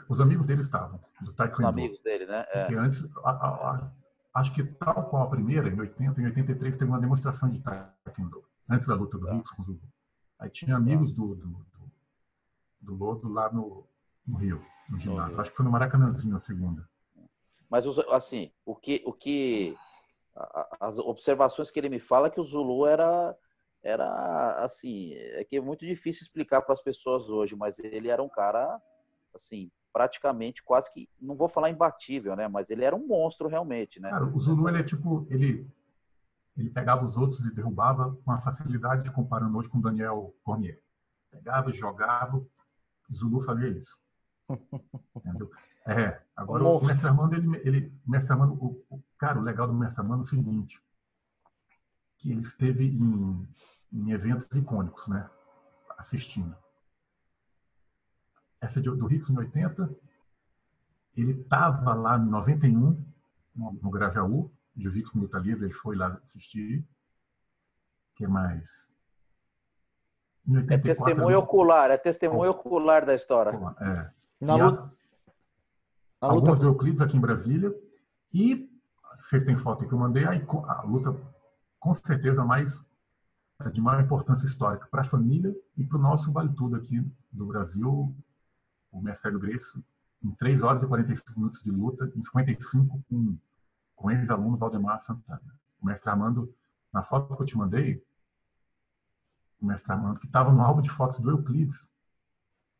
[0.10, 1.64] Os amigos dele estavam, do Taekwondo.
[1.64, 2.46] Os amigos dele, né?
[2.50, 2.62] É.
[2.62, 3.92] Porque antes, a, a, a,
[4.34, 8.44] acho que tal qual a primeira, em 80, em 83, teve uma demonstração de taekwondo,
[8.70, 9.34] antes da luta do.
[9.34, 9.82] Hicks com o Zulu.
[10.40, 11.92] Aí tinha amigos do, do, do,
[12.82, 13.88] do Lodo lá no,
[14.26, 15.40] no Rio, no ginásio.
[15.40, 16.88] Acho que foi no Maracanãzinho a segunda.
[17.70, 19.76] Mas, assim, o que, o que
[20.80, 23.36] as observações que ele me fala é que o Zulu era
[23.84, 28.22] era assim é que é muito difícil explicar para as pessoas hoje mas ele era
[28.22, 28.82] um cara
[29.34, 32.48] assim praticamente quase que, não vou falar imbatível, né?
[32.48, 34.12] Mas ele era um monstro realmente, né?
[34.12, 35.68] Cara, o Zulu, ele é tipo, ele,
[36.56, 40.80] ele pegava os outros e derrubava com uma facilidade, comparando hoje com o Daniel Cormier.
[41.32, 44.00] Pegava, jogava, o Zulu fazia isso.
[45.18, 45.50] Entendeu?
[45.88, 49.74] É, agora o Mestre Armando, ele, ele Mestre Armando, o, o, cara, o legal do
[49.74, 50.80] Mestre Armando é o seguinte,
[52.20, 53.48] que ele esteve em,
[53.92, 55.28] em eventos icônicos, né?
[55.98, 56.56] Assistindo
[58.68, 59.90] essa do Rickson em 80.
[61.16, 63.04] Ele estava lá em 91,
[63.56, 66.80] no, no Grajaú, Jiu-Jitsu com luta livre, ele foi lá assistir.
[66.82, 68.96] O que mais?
[70.48, 71.44] Em 84, é testemunho ele...
[71.44, 73.52] ocular, é testemunho ocular da história.
[73.82, 74.12] É.
[74.40, 74.82] Na luta...
[76.22, 76.62] Na algumas luta...
[76.62, 77.74] do Euclides aqui em Brasília.
[78.34, 78.70] E
[79.20, 81.16] vocês têm foto que eu mandei, a, luta
[81.80, 82.82] com certeza mais
[83.72, 87.48] de maior importância histórica para a família e para o nosso vale tudo aqui do
[87.48, 88.16] Brasil,
[88.98, 89.84] o mestre Hélio Gresso,
[90.24, 93.38] em 3 horas e 45 minutos de luta, em 55 com,
[93.96, 95.56] com ex-aluno Valdemar Santana.
[95.82, 96.54] O mestre Armando,
[96.92, 98.04] na foto que eu te mandei,
[99.60, 101.90] o mestre Armando, que estava no álbum de fotos do Euclides,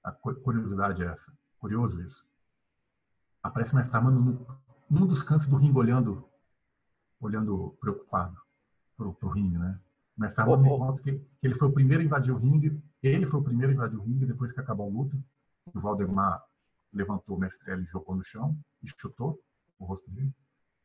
[0.04, 2.26] a curiosidade é essa, curioso isso.
[3.44, 4.48] Aparece o mestre Armando
[4.90, 6.28] num dos cantos do ringue olhando,
[7.20, 8.40] olhando preocupado
[8.96, 9.80] pro, pro ringue, né?
[10.18, 10.80] O mestre Armando oh, oh.
[10.80, 13.44] me conta que, que ele foi o primeiro a invadir o ringue, ele foi o
[13.44, 15.18] primeiro a invadir o ringue depois que acabou a luta,
[15.74, 16.44] o Valdemar
[16.94, 19.42] levantou o Mestrelli e jogou no chão e chutou
[19.80, 20.34] o rosto dele.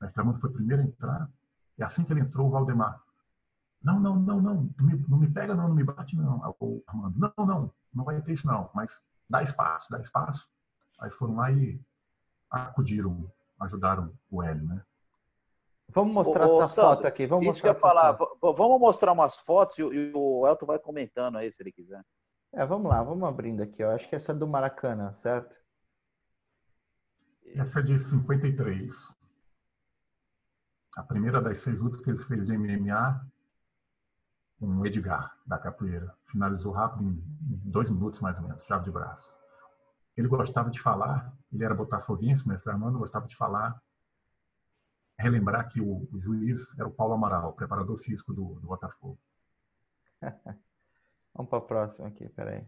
[0.00, 1.30] O mestre Armando foi o primeiro a entrar.
[1.78, 3.00] E assim que ele entrou, o Valdemar.
[3.82, 4.70] Não, não, não, não.
[4.78, 6.40] Não me, não me pega, não, não me bate, não.
[6.60, 7.18] O Armando.
[7.18, 8.70] Não, não, não vai ter isso, não.
[8.74, 10.50] Mas dá espaço, dá espaço.
[11.00, 11.80] Aí foram lá e
[12.50, 14.84] acudiram, ajudaram o Hélio, né?
[15.88, 17.26] Vamos mostrar ô, essa Sandro, foto aqui.
[17.26, 18.16] Vamos isso mostrar que eu falar.
[18.16, 18.54] Foto.
[18.54, 22.02] Vamos mostrar umas fotos e, e o Elton vai comentando aí se ele quiser.
[22.52, 23.82] É, vamos lá, vamos abrindo aqui.
[23.82, 25.56] Eu acho que essa é do Maracanã, certo?
[27.54, 29.12] Essa é de 53.
[30.96, 33.26] A primeira das seis lutas que ele fez de MMA
[34.62, 36.14] com o Edgar, da capoeira.
[36.26, 37.20] Finalizou rápido, em
[37.68, 39.34] dois minutos mais ou menos, chave de braço.
[40.16, 43.82] Ele gostava de falar, ele era botafoguense, mestre Armando, gostava de falar,
[45.18, 49.18] relembrar que o, juiz era o Paulo Amaral, preparador físico do, do Botafogo.
[51.72, 52.64] A próxima aqui, peraí.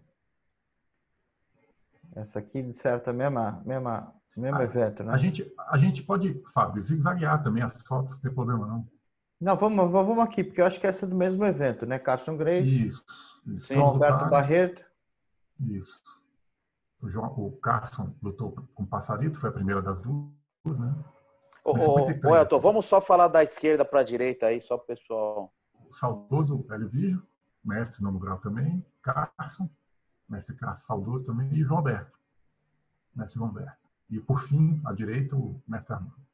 [2.17, 5.13] Essa aqui, de certa, mesma, mesma, mesmo ah, evento, né?
[5.13, 8.89] A gente, a gente pode, Fábio, zigue-zaguear também as fotos, não tem problema não.
[9.41, 11.99] Não, vamos, vamos aqui, porque eu acho que essa é do mesmo evento, né?
[11.99, 12.87] Carson Grace.
[12.87, 13.05] Isso.
[13.47, 13.75] isso.
[13.75, 14.83] João Alberto Barreto.
[15.61, 16.01] Isso.
[17.03, 20.95] O, João, o Carson lutou com o Passarito, foi a primeira das duas, né?
[21.65, 24.85] Ô, ô, ô Elton, vamos só falar da esquerda para a direita aí, só para
[24.85, 25.53] o pessoal.
[25.87, 27.27] O saudoso Hélio Vigio,
[27.65, 29.69] mestre no grau também, Carson,
[30.29, 32.19] mestre Carson saudoso também, e João Alberto,
[33.15, 33.89] mestre João Alberto.
[34.11, 36.25] E por fim, à direita, o mestre Armando.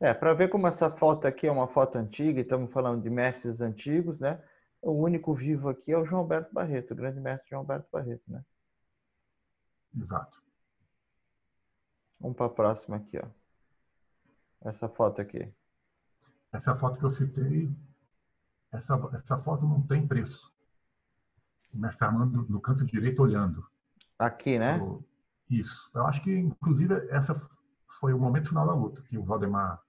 [0.00, 3.10] É, para ver como essa foto aqui é uma foto antiga, e estamos falando de
[3.10, 4.42] mestres antigos, né?
[4.80, 8.24] O único vivo aqui é o João Alberto Barreto, o grande mestre João Alberto Barreto,
[8.32, 8.42] né?
[9.98, 10.42] Exato.
[12.18, 13.26] Vamos para a próxima aqui, ó.
[14.62, 15.52] Essa foto aqui.
[16.52, 17.70] Essa foto que eu citei,
[18.72, 20.52] essa, essa foto não tem preço.
[21.72, 23.64] O mestre Armando no canto direito olhando.
[24.18, 24.80] Aqui, né?
[25.48, 25.90] Isso.
[25.94, 27.34] Eu acho que, inclusive, essa
[27.98, 29.80] foi o momento final da luta, que o Valdemar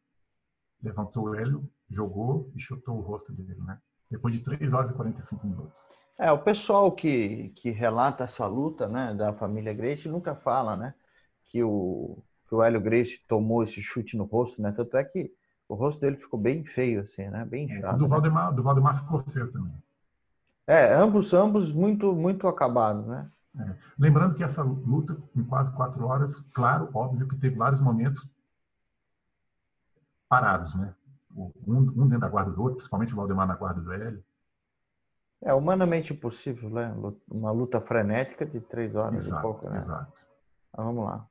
[0.81, 3.77] levantou o Hélio, jogou e chutou o rosto dele, né?
[4.09, 5.87] Depois de 3 horas e 45 minutos.
[6.17, 10.93] É, o pessoal que, que relata essa luta, né, da família Grace nunca fala, né,
[11.45, 12.17] que o,
[12.47, 14.71] que o Hélio Grace tomou esse chute no rosto, né?
[14.71, 15.31] Tanto é que
[15.69, 17.45] o rosto dele ficou bem feio, assim, né?
[17.45, 18.55] Bem é, Do Valdemar, né?
[18.55, 19.73] do Valdemar ficou feio também.
[20.67, 23.29] É, ambos, ambos muito, muito acabados, né?
[23.59, 23.75] É.
[23.99, 28.27] Lembrando que essa luta, em quase quatro horas, claro, óbvio que teve vários momentos
[30.29, 30.93] parados, né?
[31.35, 34.23] Um, um dentro da guarda do outro, principalmente o Valdemar na guarda do Hélio.
[35.41, 36.93] É humanamente impossível, né?
[37.29, 39.77] Uma luta frenética de três horas exato, e pouco, né?
[39.77, 40.27] Exato.
[40.69, 41.27] Então, vamos lá.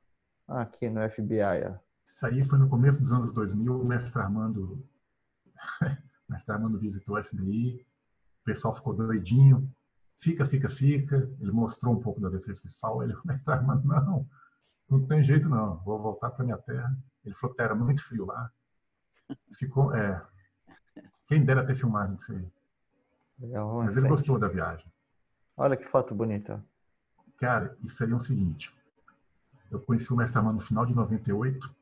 [0.47, 1.63] Aqui no FBI.
[1.69, 1.73] Ó.
[2.03, 4.83] Isso aí foi no começo dos anos 2000, o mestre Armando,
[6.27, 7.85] mestre Armando visitou o FBI,
[8.41, 9.69] o pessoal ficou doidinho,
[10.17, 14.27] fica, fica, fica, ele mostrou um pouco da defesa pessoal, ele, o mestre Armando, não,
[14.89, 16.95] não tem jeito não, vou voltar para minha terra.
[17.23, 18.51] Ele falou que era muito frio lá.
[19.53, 20.21] Ficou, é,
[21.27, 22.51] quem dera ter filmagem disso aí.
[23.39, 24.91] Legal, Mas ele gostou da viagem.
[25.55, 26.63] Olha que foto bonita.
[27.37, 28.71] Cara, isso aí é o seguinte,
[29.71, 31.73] eu conheci o mestre Armando no final de 98.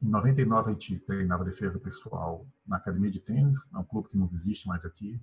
[0.00, 4.16] Em 99 a gente treinava defesa pessoal na academia de tênis, é um clube que
[4.16, 5.20] não existe mais aqui.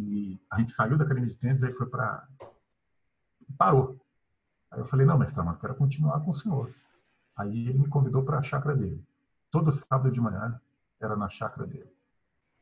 [0.00, 2.26] E a gente saiu da academia de tênis e foi para
[3.58, 4.00] parou.
[4.70, 6.72] Aí eu falei: "Não, mestre Armando, quero continuar com o senhor".
[7.36, 9.04] Aí ele me convidou para a chácara dele.
[9.50, 10.60] Todo sábado de manhã
[11.00, 11.90] era na chácara dele.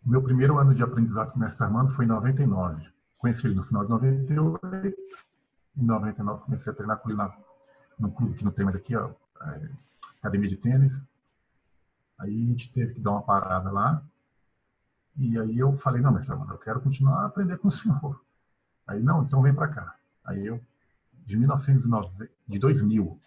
[0.05, 2.89] O meu primeiro ano de aprendizado com o mestre Armando foi em 99.
[3.19, 4.97] Conheci ele no final de 98.
[5.77, 7.33] Em 99 comecei a treinar com ele na
[7.99, 9.11] no clube que não tem mais aqui, ó,
[9.43, 9.69] é,
[10.21, 11.05] academia de tênis.
[12.19, 14.03] Aí a gente teve que dar uma parada lá.
[15.19, 18.25] E aí eu falei, não, mas eu quero continuar a aprender com o senhor.
[18.87, 19.97] Aí, não, então vem para cá.
[20.25, 20.65] Aí eu,
[21.13, 23.21] de 1990, de 2000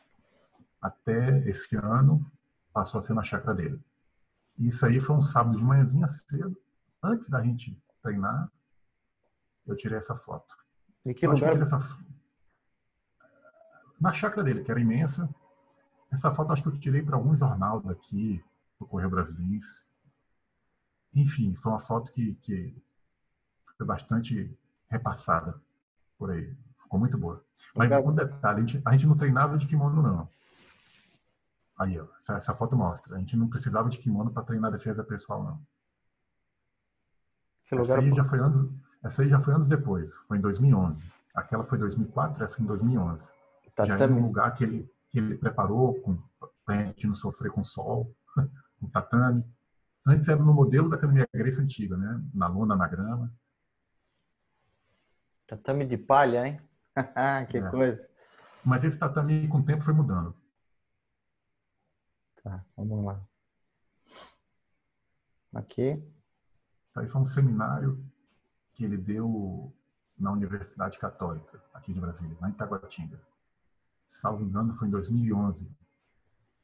[0.82, 2.26] até esse ano,
[2.74, 3.80] passou a ser na chácara dele.
[4.58, 6.58] E isso aí foi um sábado de manhãzinha cedo,
[7.04, 8.50] antes da gente treinar,
[9.68, 10.56] eu tirei essa foto.
[11.06, 11.62] E que lugar?
[11.62, 11.78] essa,
[14.00, 15.30] na chácara dele, que era imensa.
[16.10, 18.44] Essa foto acho que eu tirei para algum jornal daqui,
[18.80, 19.86] do Correio Brasiliense.
[21.14, 22.76] Enfim, foi uma foto que, que
[23.78, 24.58] foi bastante
[24.90, 25.60] repassada
[26.18, 26.56] por aí.
[26.78, 27.44] Ficou muito boa.
[27.76, 30.30] Mas um detalhe, a gente, a gente não treinava de kimono, não.
[31.78, 33.16] Aí, ó, essa, essa foto mostra.
[33.16, 35.62] A gente não precisava de kimono para treinar defesa pessoal, não.
[37.80, 38.70] Essa aí, já foi anos,
[39.02, 41.10] essa aí já foi anos depois, foi em 2011.
[41.34, 43.32] Aquela foi em 2004, essa em 2011.
[43.74, 44.00] Tatame.
[44.00, 46.22] Já é um lugar que ele, que ele preparou
[46.66, 48.14] para a gente não sofrer com sol,
[48.80, 49.44] com tatame.
[50.06, 52.22] Antes era no modelo da academia Grécia antiga, né?
[52.34, 53.34] Na lona, na grama.
[55.48, 56.62] Tatame de palha, hein?
[57.50, 57.70] que é.
[57.70, 58.10] coisa.
[58.64, 60.36] Mas esse tatame com o tempo foi mudando.
[62.44, 63.22] Tá, vamos lá.
[65.54, 65.92] Aqui.
[66.90, 68.04] Isso aí foi um seminário
[68.74, 69.76] que ele deu
[70.18, 73.20] na Universidade Católica, aqui de Brasília, na Itaguatinga
[74.12, 75.72] salvo engano, foi em 2011,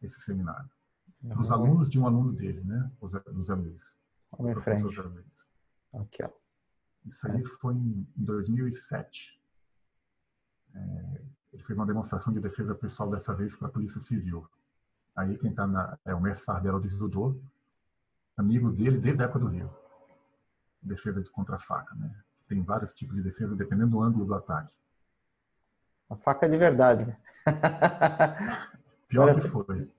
[0.01, 0.69] esse seminário.
[1.21, 2.91] Para os alunos de um aluno dele, né?
[3.01, 3.97] O Zé, do Zé Luiz.
[4.31, 5.47] Vamos professor Zé Luiz.
[5.93, 6.29] Aqui, ó.
[7.05, 7.43] Isso aí é.
[7.43, 9.41] foi em 2007.
[10.75, 11.21] É,
[11.53, 14.47] ele fez uma demonstração de defesa pessoal dessa vez para a Polícia Civil.
[15.15, 17.39] Aí quem está é o mestre Sardella do Judô,
[18.35, 19.73] amigo dele desde a época do Rio.
[20.81, 22.13] Defesa de contra-faca, né?
[22.47, 24.75] Tem vários tipos de defesa dependendo do ângulo do ataque.
[26.09, 27.05] A faca é de verdade.
[27.05, 27.17] Né?
[29.07, 29.91] Pior que foi.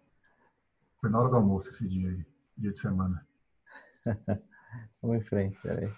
[1.00, 3.26] Foi na hora do almoço esse dia aí, dia de semana.
[5.00, 5.92] Vamos em frente, peraí.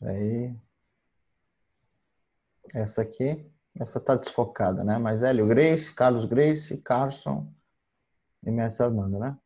[0.00, 0.56] Aí.
[2.74, 4.98] Essa aqui, essa tá desfocada, né?
[4.98, 7.52] Mas Hélio Grace, Carlos Grace, Carson
[8.42, 9.38] e Mestre Armando, né?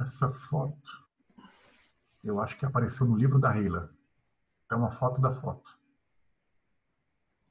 [0.00, 1.06] Essa foto,
[2.22, 3.92] eu acho que apareceu no livro da Reila.
[4.70, 5.77] É uma foto da foto.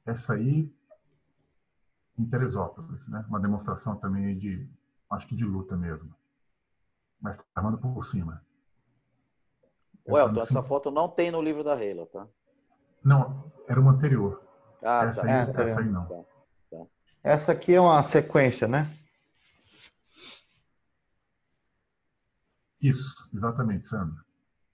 [0.08, 0.74] Essa aí,
[2.18, 3.22] em Teresópolis, né?
[3.28, 4.66] Uma demonstração também de,
[5.10, 6.14] acho que de luta mesmo.
[7.20, 8.42] Mas tá armando por cima.
[10.08, 12.26] Ué, então essa foto não tem no livro da Reila, tá?
[13.04, 14.42] Não, era uma anterior.
[14.82, 15.28] Ah, essa, tá.
[15.28, 16.06] aí, É, essa aí não.
[16.06, 16.24] Tá,
[16.70, 16.86] tá.
[17.22, 18.90] Essa aqui é uma sequência, né?
[22.80, 24.24] Isso, exatamente, Sandra.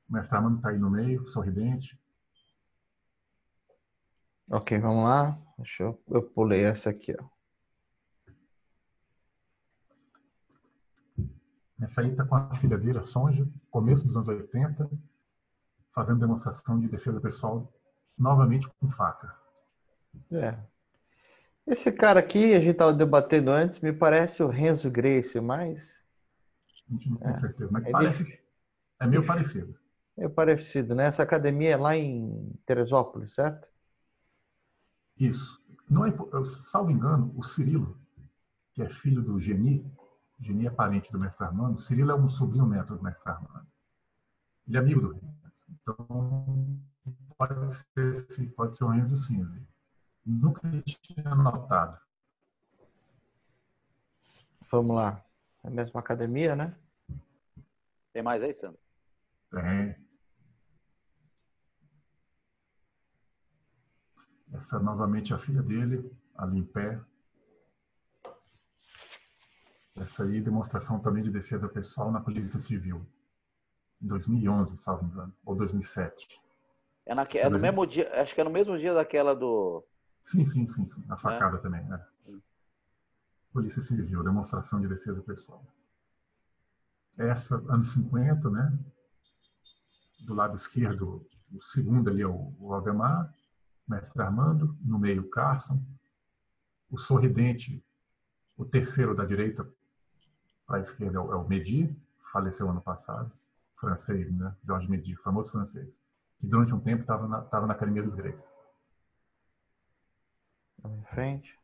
[0.09, 1.99] O mestre Armando está aí no meio, sorridente.
[4.51, 5.39] Ok, vamos lá.
[5.59, 7.25] Deixa eu, eu pulei essa aqui, ó.
[11.81, 14.89] Essa aí está com a filha dele, a Sonja, começo dos anos 80,
[15.91, 17.73] fazendo demonstração de defesa pessoal,
[18.17, 19.37] novamente com faca.
[20.33, 20.57] É.
[21.67, 26.03] Esse cara aqui, a gente estava debatendo antes, me parece o Renzo Grace, mas
[26.89, 27.35] A gente não tem É.
[27.35, 28.41] certeza, mas É parece,
[29.01, 29.79] é meio parecido.
[30.19, 31.07] é parecido, né?
[31.07, 33.73] Essa academia é lá em Teresópolis, certo?
[35.19, 35.63] Isso.
[35.89, 36.13] Não é,
[36.45, 37.99] salvo engano, o Cirilo,
[38.73, 39.91] que é filho do Geni,
[40.41, 43.67] Geni é parente do mestre Armando, Cirilo é um sobrinho neto do mestre Armando.
[44.67, 45.53] Ele é amigo do Renzo.
[45.69, 46.81] Então,
[47.37, 49.47] pode ser, pode ser o Renzo sim.
[50.25, 51.99] Nunca tinha notado.
[54.71, 55.23] Vamos lá.
[55.63, 56.75] É a mesma academia, né?
[58.13, 58.79] Tem mais aí, Sandro?
[59.51, 60.04] Tem.
[64.55, 67.01] Essa novamente é a filha dele, ali em pé.
[69.97, 73.05] Essa aí, demonstração também de defesa pessoal na Polícia Civil.
[74.01, 76.41] Em 2011, salvo engano, ou 2007.
[77.07, 79.85] É, naque- é no mesmo dia, acho que é no mesmo dia daquela do.
[80.23, 81.05] Sim, sim, sim, sim.
[81.09, 82.05] A facada também, né?
[83.53, 85.65] Polícia Civil, demonstração de defesa pessoal.
[87.19, 88.77] Essa, anos 50, né?
[90.21, 93.33] Do lado esquerdo, o segundo ali é o o Valdemar,
[93.87, 95.83] mestre Armando, no meio Carson,
[96.91, 97.85] o sorridente,
[98.57, 99.69] o terceiro da direita
[100.67, 101.95] para a esquerda é o, é o Medi,
[102.33, 103.31] faleceu ano passado,
[103.77, 104.55] francês, né?
[104.63, 106.01] Jorge Medi, famoso francês,
[106.39, 108.51] que durante um tempo estava na, tava na Academia dos Gregos.
[110.79, 111.59] Vamos em frente.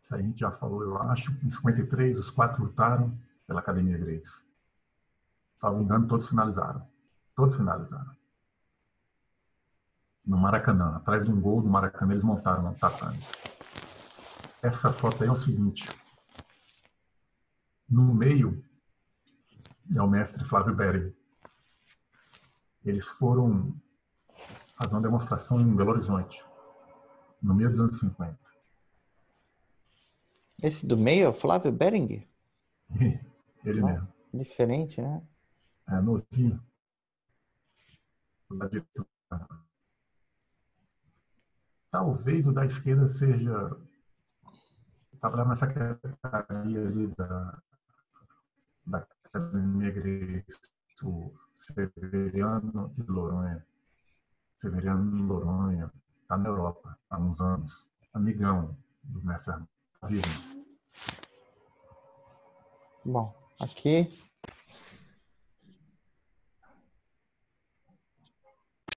[0.00, 1.30] Isso aí a gente já falou, eu acho.
[1.44, 4.42] Em 53, os quatro lutaram pela Academia Grace.
[5.58, 6.91] Salvo engano, todos finalizaram.
[7.34, 8.14] Todos finalizaram.
[10.24, 13.18] No Maracanã, atrás de um gol do Maracanã, eles montaram um tatame.
[14.62, 15.88] Essa foto aí é o seguinte.
[17.88, 18.64] No meio
[19.94, 21.12] é o mestre Flávio Bering.
[22.84, 23.74] Eles foram
[24.76, 26.44] fazer uma demonstração em Belo Horizonte,
[27.42, 28.38] no meio dos anos 50.
[30.62, 32.26] Esse do meio é o Flávio Beringer?
[33.64, 34.08] Ele mesmo.
[34.32, 35.22] Diferente, né?
[35.88, 36.62] É, novinho.
[38.58, 39.06] Da direita.
[41.90, 43.52] Talvez o da esquerda seja.
[45.20, 47.62] Trabalhava na secretaria ali da,
[48.84, 50.58] da Academia Grace,
[51.04, 53.64] o Severiano de Noronha.
[54.58, 55.92] Severiano de Noronha.
[56.22, 57.86] Está na Europa há uns anos.
[58.12, 59.54] Amigão do mestre.
[60.00, 60.26] Tá vivo.
[63.04, 64.31] Bom, aqui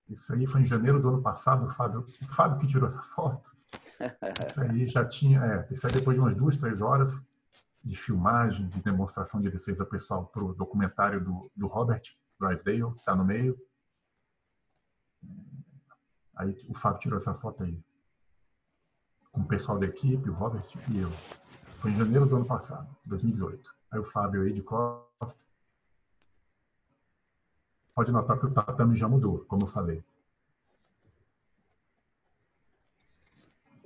[0.08, 3.02] Isso aí foi em janeiro do ano passado, o Fábio, o Fábio que tirou essa
[3.02, 3.56] foto.
[4.46, 7.24] Isso aí já tinha, é, isso aí depois de umas duas, três horas
[7.82, 12.02] de filmagem, de demonstração de defesa pessoal para o documentário do, do Robert
[12.38, 13.56] Drysdale, que está no meio.
[16.36, 17.82] Aí o Fábio tirou essa foto aí.
[19.32, 21.10] Com o pessoal da equipe, o Robert e eu.
[21.76, 23.74] Foi em janeiro do ano passado, 2018.
[23.90, 25.44] Aí o Fábio de Costa.
[27.96, 30.04] Pode notar que o tatame já mudou, como eu falei.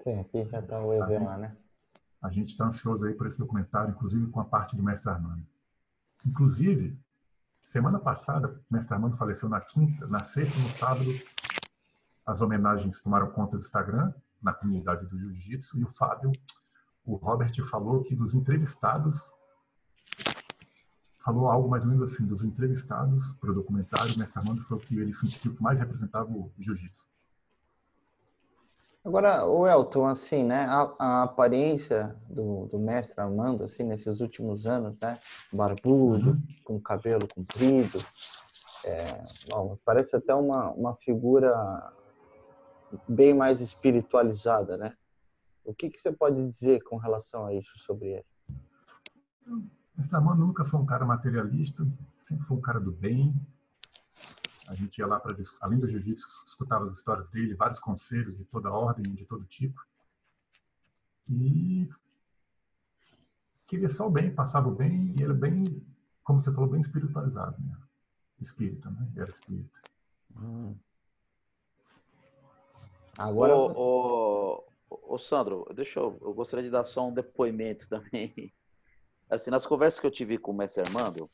[0.03, 1.57] Sim, aqui já tá o EV lá, né?
[2.21, 5.47] A gente está ansioso aí por esse documentário, inclusive com a parte do Mestre Armando.
[6.27, 6.99] Inclusive,
[7.63, 11.11] semana passada, o Mestre Armando faleceu na quinta, na sexta e no sábado,
[12.27, 16.33] as homenagens tomaram conta do Instagram, na comunidade do Jiu-Jitsu, e o Fábio,
[17.05, 19.31] o Robert falou que dos entrevistados,
[21.23, 24.77] falou algo mais ou menos assim, dos entrevistados para o documentário, o Mestre Armando foi
[24.79, 27.07] o que ele sentiu que mais representava o Jiu-Jitsu.
[29.03, 30.67] Agora, o Elton, assim, né?
[30.67, 35.19] A, a aparência do, do mestre Armando, assim, nesses últimos anos, né?
[35.51, 38.05] Barbudo, com cabelo comprido,
[38.85, 41.93] é, bom, parece até uma, uma figura
[43.09, 44.95] bem mais espiritualizada, né?
[45.65, 48.27] O que, que você pode dizer com relação a isso sobre ele?
[50.01, 51.87] Mestre Armando nunca foi um cara materialista,
[52.25, 53.35] sempre foi um cara do bem.
[54.67, 58.47] A gente ia lá para além do jiu-jitsu, escutava as histórias dele, vários conselhos de
[58.47, 59.79] toda ordem, de todo tipo.
[61.29, 61.87] E
[63.67, 65.87] queria só o bem, passava o bem, e ele bem,
[66.25, 67.77] como você falou, bem espiritualizado, né?
[68.41, 69.07] Espírita, né?
[69.17, 69.81] Era espírita.
[70.35, 70.75] Hum.
[73.19, 73.55] Agora.
[73.55, 76.19] Ô, ô, ô, Sandro, deixa eu.
[76.23, 78.51] Eu gostaria de dar só um depoimento também.
[79.31, 81.31] Assim, nas conversas que eu tive com o mestre Armando,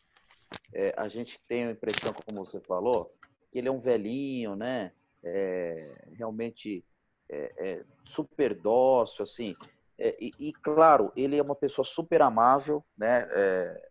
[0.72, 3.10] é, a gente tem a impressão, como você falou,
[3.50, 4.92] que ele é um velhinho, né?
[5.24, 6.84] É, realmente
[7.28, 9.56] é, é super dócil, assim.
[9.98, 13.26] É, e, e, claro, ele é uma pessoa super amável, né?
[13.30, 13.88] É,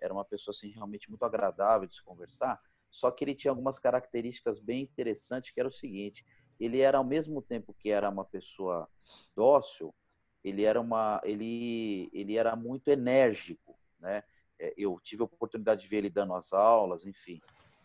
[0.00, 2.60] era uma pessoa assim realmente muito agradável de se conversar.
[2.90, 6.24] Só que ele tinha algumas características bem interessantes, que era o seguinte:
[6.60, 8.88] ele era ao mesmo tempo que era uma pessoa
[9.34, 9.94] dócil,
[10.46, 14.22] ele era uma, ele, ele era muito enérgico, né?
[14.60, 17.42] É, eu tive a oportunidade de ver ele dando as aulas, enfim.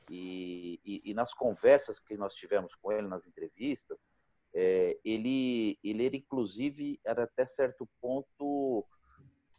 [0.07, 4.05] E, e, e nas conversas que nós tivemos com ele, nas entrevistas,
[4.53, 8.85] é, ele, ele era, inclusive, era até certo ponto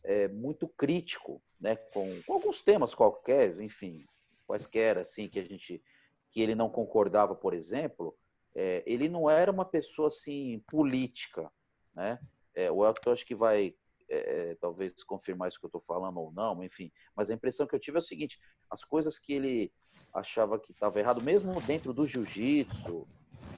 [0.04, 4.06] é, muito crítico, né, com, com, alguns temas qualquer, enfim,
[4.46, 5.82] quaisquer, assim, que a gente,
[6.30, 8.16] que ele não concordava, por exemplo,
[8.54, 11.50] é, ele não era uma pessoa, assim, política,
[11.94, 12.20] né,
[12.54, 13.74] é, o Elton acho que vai
[14.08, 17.74] é, talvez confirmar isso que eu estou falando ou não, enfim, mas a impressão que
[17.74, 18.38] eu tive é o seguinte,
[18.70, 19.72] as coisas que ele
[20.12, 23.08] achava que estava errado, mesmo dentro do jiu-jitsu,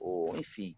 [0.01, 0.77] ou enfim,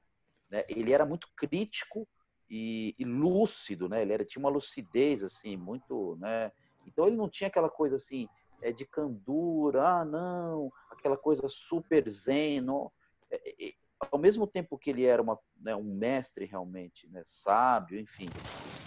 [0.48, 0.64] né?
[0.68, 2.08] Ele era muito crítico
[2.48, 4.02] e, e, lúcido, né?
[4.02, 6.50] Ele era, tinha uma lucidez assim muito, né?
[6.86, 8.28] Então ele não tinha aquela coisa assim
[8.62, 12.90] é de candura, ah não, aquela coisa super zen, não.
[13.30, 13.74] É, é,
[14.10, 18.28] ao mesmo tempo que ele era uma, né, um mestre realmente, né, sábio, enfim,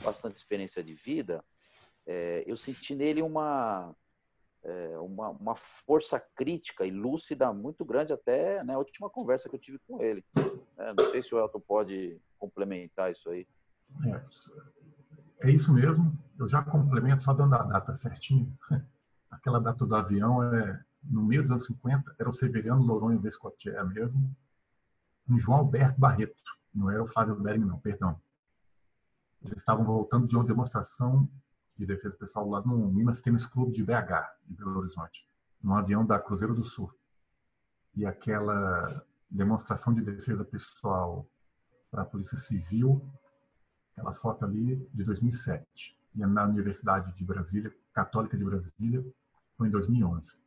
[0.04, 1.44] bastante experiência de vida,
[2.06, 3.96] é, eu senti nele uma
[4.64, 9.56] é, uma, uma, força crítica e lúcida muito grande até né, a última conversa que
[9.56, 10.24] eu tive com ele.
[10.78, 13.48] É, não sei se o Elton pode complementar isso aí.
[14.06, 16.18] É, é, isso mesmo.
[16.38, 18.54] Eu já complemento só dando a data certinho.
[19.32, 23.86] Aquela data do avião é no meio dos anos 50, era o Severiano Noronha Vescotier
[23.88, 24.36] mesmo,
[25.30, 26.58] um João Alberto Barreto.
[26.74, 28.20] Não era o Flávio Bering, não, perdão.
[29.42, 31.30] Eles estavam voltando de uma demonstração
[31.78, 35.26] de defesa pessoal lá no Minas Tênis Clube de BH, em Belo Horizonte,
[35.62, 36.94] num avião da Cruzeiro do Sul.
[37.96, 41.26] E aquela demonstração de defesa pessoal
[41.90, 43.02] para a Polícia Civil,
[43.94, 49.06] aquela foto ali de 2007, e na Universidade de Brasília, Católica de Brasília,
[49.56, 50.38] foi em 2011.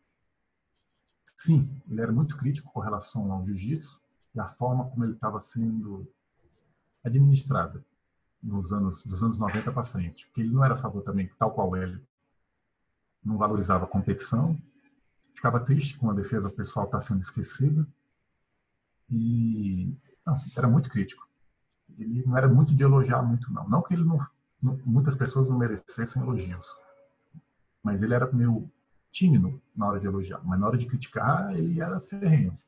[1.37, 4.02] Sim, ele era muito crítico com relação ao jiu-jitsu
[4.35, 6.07] e a forma como ele estava sendo
[7.05, 7.85] administrado
[8.43, 11.53] nos anos dos anos 90 para frente, que ele não era a favor também, tal
[11.53, 12.03] qual ele,
[13.25, 14.61] não valorizava a competição,
[15.35, 17.87] ficava triste com a defesa pessoal estar tá sendo esquecida
[19.09, 19.95] e
[20.27, 21.29] não, era muito crítico.
[21.99, 24.19] Ele não era muito de elogiar muito não, não que ele não,
[24.61, 26.67] não muitas pessoas não merecessem elogios,
[27.83, 28.69] mas ele era meio
[29.11, 32.59] tímido na hora de elogiar, mas na hora de criticar ele era ferrenho,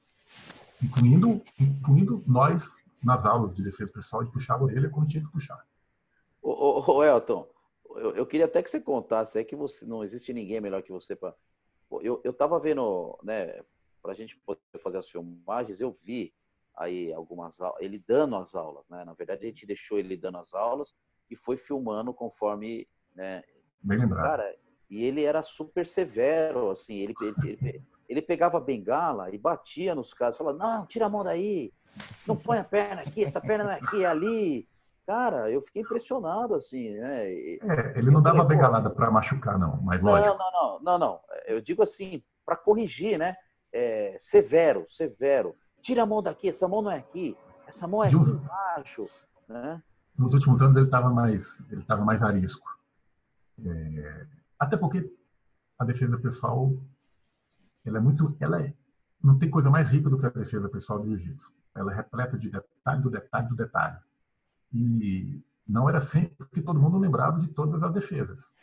[0.85, 5.30] incluindo incluindo nós nas aulas de defesa pessoal e puxava a orelha quando tinha que
[5.30, 5.62] puxar.
[6.43, 7.49] Ô, ô, ô Elton,
[7.97, 10.93] eu, eu, queria até que você contasse, é que você não existe ninguém melhor que
[10.93, 11.35] você para.
[12.03, 13.62] Eu, eu tava vendo, né,
[14.03, 16.35] para a gente poder fazer as filmagens, eu vi
[16.76, 19.05] aí algumas aulas, ele dando as aulas, né?
[19.05, 20.95] Na verdade, a gente deixou ele dando as aulas
[21.30, 23.45] e foi filmando conforme, né?
[23.80, 24.24] Bem lembrado.
[24.24, 24.57] Cara,
[24.91, 29.95] e ele era super severo, assim, ele, ele, ele, ele pegava a bengala e batia
[29.95, 31.73] nos caras, falava, não, tira a mão daí,
[32.27, 34.69] não põe a perna aqui, essa perna é aqui, é ali.
[35.07, 37.31] Cara, eu fiquei impressionado, assim, né?
[37.31, 40.37] É, ele não dava falei, bengalada para machucar, não, mas lógico.
[40.39, 43.37] Não, não, não, não, Eu digo assim, para corrigir, né?
[43.73, 45.55] É, severo, severo.
[45.83, 47.37] Tira a mão daqui, essa mão não é aqui,
[47.67, 49.09] essa mão é aqui embaixo,
[49.47, 49.83] né?
[50.17, 52.67] Nos últimos anos ele estava mais, ele estava mais arisco.
[53.63, 54.27] É,
[54.59, 55.13] até porque
[55.79, 56.73] a defesa pessoal,
[57.85, 58.74] ela é muito, ela é,
[59.22, 61.53] não tem coisa mais rica do que a defesa pessoal do jiu-jitsu.
[61.74, 63.99] Ela é repleta de detalhe do detalhe do detalhe.
[64.72, 68.55] E não era sempre que todo mundo lembrava de todas as defesas.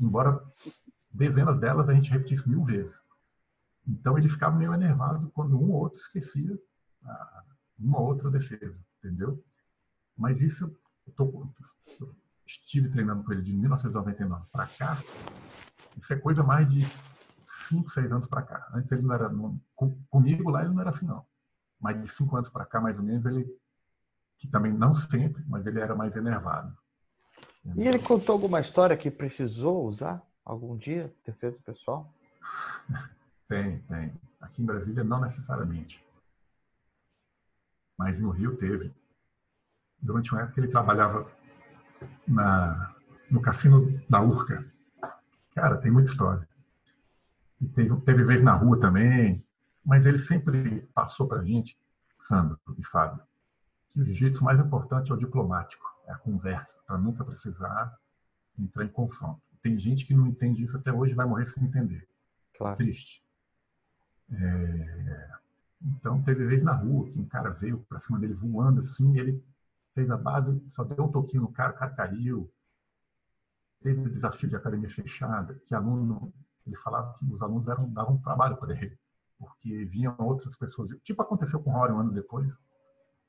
[0.00, 0.42] Embora
[1.12, 3.02] dezenas delas a gente repetisse mil vezes.
[3.86, 6.58] Então ele ficava meio enervado quando um ou outro esquecia
[7.78, 9.42] uma outra defesa, entendeu?
[10.16, 10.76] Mas isso
[11.06, 11.48] eu, tô,
[11.98, 12.14] eu
[12.46, 15.02] estive treinando com ele de 1999 para cá.
[15.96, 16.86] Isso é coisa mais de
[17.68, 18.68] 5, 6 anos para cá.
[18.74, 19.28] Antes ele não era.
[19.28, 19.60] Não,
[20.08, 21.24] comigo lá ele não era assim, não
[21.80, 23.48] mas de cinco anos para cá, mais ou menos, ele,
[24.38, 26.76] que também não sempre, mas ele era mais enervado.
[27.76, 32.12] E ele contou alguma história que precisou usar algum dia, defesa pessoal?
[33.48, 34.14] Tem, tem.
[34.40, 36.00] Aqui em Brasília não necessariamente.
[37.98, 38.94] Mas no Rio teve.
[40.00, 41.28] Durante uma época ele trabalhava
[42.28, 42.94] na,
[43.28, 44.64] no cassino da Urca.
[45.52, 46.48] Cara, tem muita história.
[47.60, 49.44] E teve, teve vez na rua também.
[49.84, 51.78] Mas ele sempre passou para a gente,
[52.16, 53.22] Sandro e Fábio,
[53.88, 57.98] que o jiu-jitsu mais importante é o diplomático, é a conversa, para nunca precisar
[58.58, 59.40] entrar em confronto.
[59.62, 62.06] Tem gente que não entende isso até hoje vai morrer sem entender.
[62.56, 62.76] Claro.
[62.76, 63.24] Triste.
[64.30, 65.30] É...
[65.82, 69.42] Então, teve vez na rua que um cara veio para cima dele voando assim, ele
[69.94, 72.50] fez a base, só deu um toquinho no cara, o cara caiu.
[73.82, 76.32] Teve desafio de academia fechada, que aluno,
[76.70, 78.96] ele falava que os alunos eram, davam trabalho para ele,
[79.38, 82.58] porque vinham outras pessoas, tipo aconteceu com o Rory anos depois,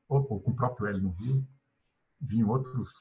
[0.07, 1.45] ou, ou, com o próprio L no Rio,
[2.19, 2.93] vinham outros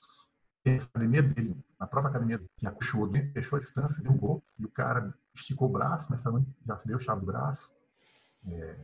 [0.64, 5.14] na academia dele, na própria academia que acuchou, fechou a distância, gol, e o cara
[5.34, 7.70] esticou o braço, mas também já deu chave do braço.
[8.46, 8.74] É,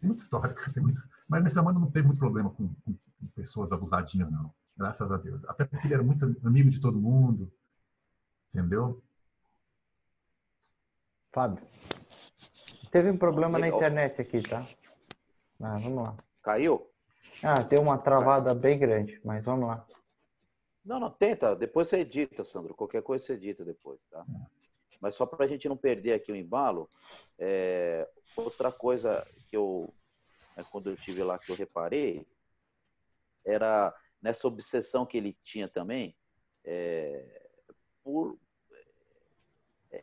[0.00, 3.26] tem muita história, tem muito, mas Mestre Amando não teve muito problema com, com, com,
[3.34, 4.52] pessoas abusadinhas, não.
[4.76, 5.42] Graças a Deus.
[5.46, 7.50] Até porque ele era muito amigo de todo mundo.
[8.52, 9.02] Entendeu?
[11.36, 11.62] Fábio.
[12.90, 13.72] Teve um problema Legal.
[13.72, 14.66] na internet aqui, tá?
[15.60, 16.16] Ah, vamos lá.
[16.42, 16.90] Caiu?
[17.42, 19.86] Ah, deu uma travada bem grande, mas vamos lá.
[20.82, 21.54] Não, não, tenta.
[21.54, 22.74] Depois você edita, Sandro.
[22.74, 24.24] Qualquer coisa você edita depois, tá?
[24.98, 26.88] Mas só para a gente não perder aqui o embalo,
[27.38, 28.08] é...
[28.34, 29.92] outra coisa que eu,
[30.56, 32.26] né, quando eu tive lá, que eu reparei,
[33.44, 36.16] era nessa obsessão que ele tinha também,
[36.64, 37.46] é...
[38.02, 38.38] por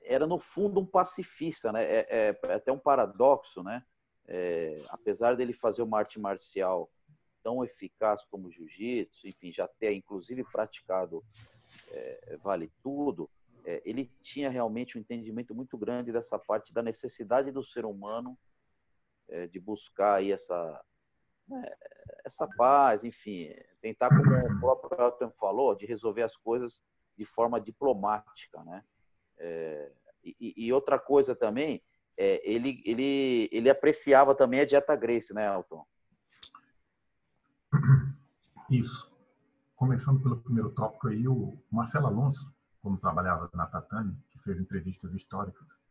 [0.04, 1.84] era no fundo um pacifista, né?
[1.84, 3.84] É, é, é até um paradoxo, né?
[4.28, 6.90] É, apesar dele fazer uma arte marcial
[7.44, 11.24] tão eficaz como o jiu-jitsu, enfim, já ter inclusive praticado
[11.92, 13.30] é, vale tudo,
[13.66, 18.38] é, ele tinha realmente um entendimento muito grande dessa parte da necessidade do ser humano
[19.28, 20.82] é, de buscar aí essa
[21.48, 21.70] né,
[22.26, 26.82] essa paz, enfim, tentar como o próprio Elton falou, de resolver as coisas
[27.18, 28.84] de forma diplomática, né?
[29.38, 29.92] É,
[30.24, 31.82] e, e, outra coisa também,
[32.18, 35.86] é, ele, ele, ele apreciava também a dieta Grace, né, Elton?
[38.70, 39.12] Isso.
[39.76, 45.14] Começando pelo primeiro tópico aí, o Marcelo Alonso, como trabalhava na Tatame, que fez entrevistas
[45.14, 45.82] históricas,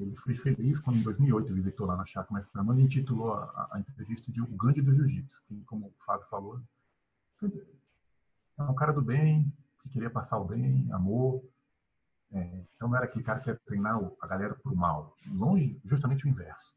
[0.00, 3.68] ele foi feliz quando em 2008 visitou lá na Chácara Mestre Amanda e intitulou a,
[3.72, 6.60] a, entrevista de O Gandhi do Jiu-Jitsu, que, como o Fábio falou,
[8.58, 9.52] é um cara do bem,
[9.82, 11.42] que queria passar o bem, amor.
[12.32, 15.16] É, então não era aquele cara que ia treinar a galera para o mal.
[15.26, 16.74] Longe, justamente o inverso.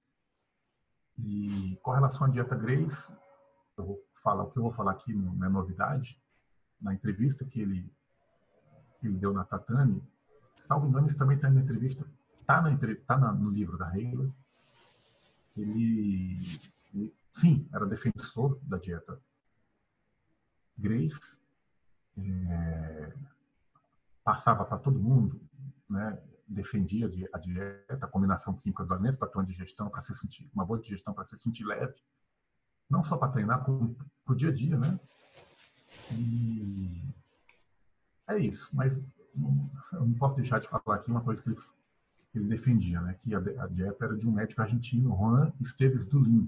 [1.18, 3.12] E com relação à dieta Grace,
[3.78, 6.20] eu vou falar o que eu vou falar aqui não é novidade.
[6.82, 7.92] Na entrevista que ele
[9.00, 10.02] que ele deu na Tatame,
[10.56, 14.34] salvo engano, isso também está na entrevista, está na, tá no livro da Reila.
[15.58, 16.60] Ele,
[16.94, 19.22] ele, sim, era defensor da dieta
[20.78, 21.38] Grace,
[22.18, 23.14] é,
[24.24, 25.42] passava para todo mundo,
[25.90, 30.14] né, defendia a dieta, a combinação química dos alimentos para ter uma digestão, para se
[30.14, 31.96] sentir uma boa digestão, para se sentir leve
[32.94, 35.00] não só para treinar, como para o dia a dia, né?
[36.12, 37.02] E
[38.28, 38.70] é isso.
[38.74, 41.58] Mas eu não posso deixar de falar aqui uma coisa que ele,
[42.36, 43.16] ele defendia, né?
[43.16, 46.48] Que a, a, dieta era de um médico argentino, Juan Esteves Dulin.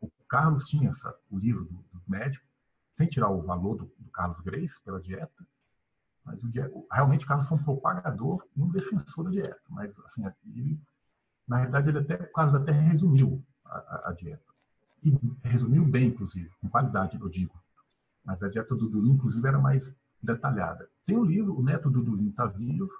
[0.00, 2.46] O Carlos tinha essa, o livro do, do médico,
[2.92, 5.46] sem tirar o valor do, do Carlos Grace pela dieta,
[6.28, 9.60] mas o, realmente o Carlos foi um propagador, um defensor da dieta.
[9.70, 10.22] Mas assim,
[10.54, 10.78] ele,
[11.46, 14.52] na verdade, ele até o Carlos até resumiu a, a, dieta
[15.02, 17.58] e resumiu bem, inclusive, com qualidade, eu digo.
[18.22, 20.90] Mas a dieta do Dulim, inclusive, era mais detalhada.
[21.06, 22.92] Tem o um livro, o neto do Dulim está vivo.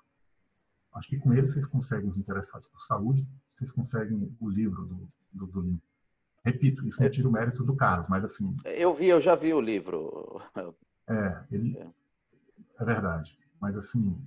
[0.95, 5.09] Acho que com ele vocês conseguem, os interessados por saúde, vocês conseguem o livro do,
[5.33, 5.79] do Dulim.
[6.43, 8.57] Repito, isso não tira o mérito do Carlos, mas assim.
[8.65, 10.41] Eu vi, eu já vi o livro.
[11.07, 11.79] É, ele.
[12.79, 13.39] É, verdade.
[13.61, 14.21] Mas assim,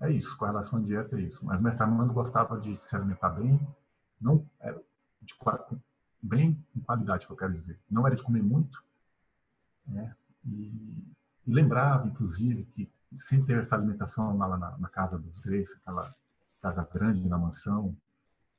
[0.00, 1.44] é isso, com relação à dieta é isso.
[1.44, 3.60] Mas mestre Armando gostava de se alimentar bem,
[4.20, 4.80] não era
[5.22, 5.34] de,
[6.22, 7.78] bem em qualidade, que eu quero dizer.
[7.90, 8.82] Não era de comer muito,
[9.86, 10.14] né?
[10.44, 11.14] E,
[11.46, 16.14] e lembrava, inclusive, que sempre teve essa alimentação lá na, na casa dos Grace, aquela
[16.60, 17.96] casa grande na mansão,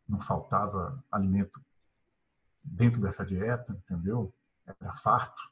[0.07, 1.61] não faltava alimento
[2.63, 4.33] dentro dessa dieta, entendeu?
[4.65, 5.51] Era farto.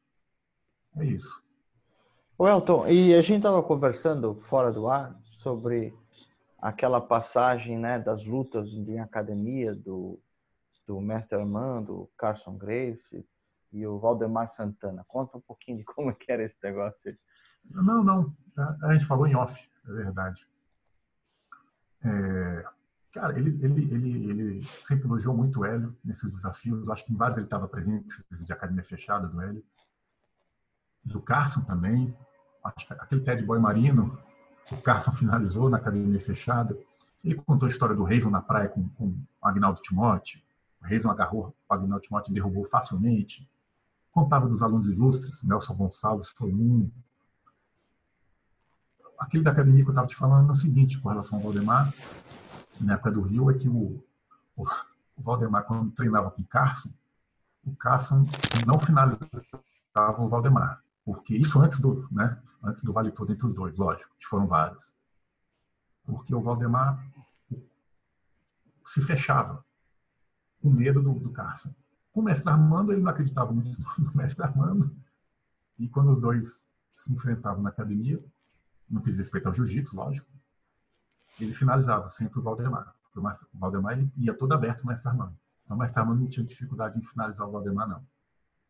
[0.95, 1.43] É isso.
[2.38, 5.93] O Elton, e a gente estava conversando fora do ar sobre
[6.59, 10.19] aquela passagem né, das lutas em academia do
[10.88, 13.27] do mestre Armando, Carson Grace
[13.73, 15.03] e o Valdemar Santana.
[15.05, 17.17] Conta um pouquinho de como é que era esse negócio.
[17.69, 18.35] Não, não.
[18.83, 20.47] A gente falou em off, é verdade.
[22.05, 22.65] É,
[23.11, 26.89] cara, ele, ele, ele, ele sempre elogiou muito o Hélio nesses desafios.
[26.89, 29.63] Acho que em vários ele estava presente, de academia fechada do Hélio.
[31.03, 32.15] Do Carson também.
[32.76, 34.18] Acho que aquele Ted Boy Marino,
[34.72, 36.78] o Carson finalizou na academia fechada.
[37.24, 40.41] Ele contou a história do Reison na praia com, com o Agnaldo Timóteo.
[40.82, 43.49] O Reison agarrou o Agnaldo Timóteo e derrubou facilmente.
[44.11, 46.89] Contava dos alunos ilustres, Nelson Gonçalves foi um.
[49.20, 51.93] Aquele da academia que eu estava te falando é o seguinte, com relação ao Valdemar,
[52.80, 54.03] na época do Rio, é que o,
[54.55, 56.89] o, o Valdemar, quando treinava com o Carson,
[57.65, 58.28] o Carson
[58.65, 60.82] não finalizava o Valdemar.
[61.03, 62.38] Porque isso antes do, né,
[62.68, 64.93] antes do Vale Todo entre os dois, lógico, que foram vários.
[66.05, 67.03] Porque o Valdemar
[68.86, 69.65] se fechava
[70.61, 71.74] com medo do, do Carson.
[72.11, 74.95] Com o mestre Armando, ele não acreditava muito no mestre Armando.
[75.78, 78.24] E quando os dois se enfrentavam na academia,
[78.89, 80.28] não quis respeitar o jiu-jitsu, lógico,
[81.39, 82.95] ele finalizava sempre o Valdemar.
[83.03, 85.38] Porque o, Valdemar ele ia todo aberto o mestre Armando.
[85.63, 88.07] Então o mestre Armando não tinha dificuldade em finalizar o Valdemar, não.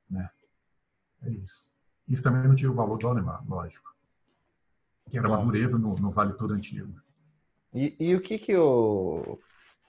[0.10, 0.30] Né?
[1.22, 1.72] É isso.
[2.08, 3.96] Isso também não tira o valor do Valdemar, lógico.
[5.10, 6.94] Que era uma dureza no, no Vale Todo Antigo.
[7.74, 9.40] E, e o que que o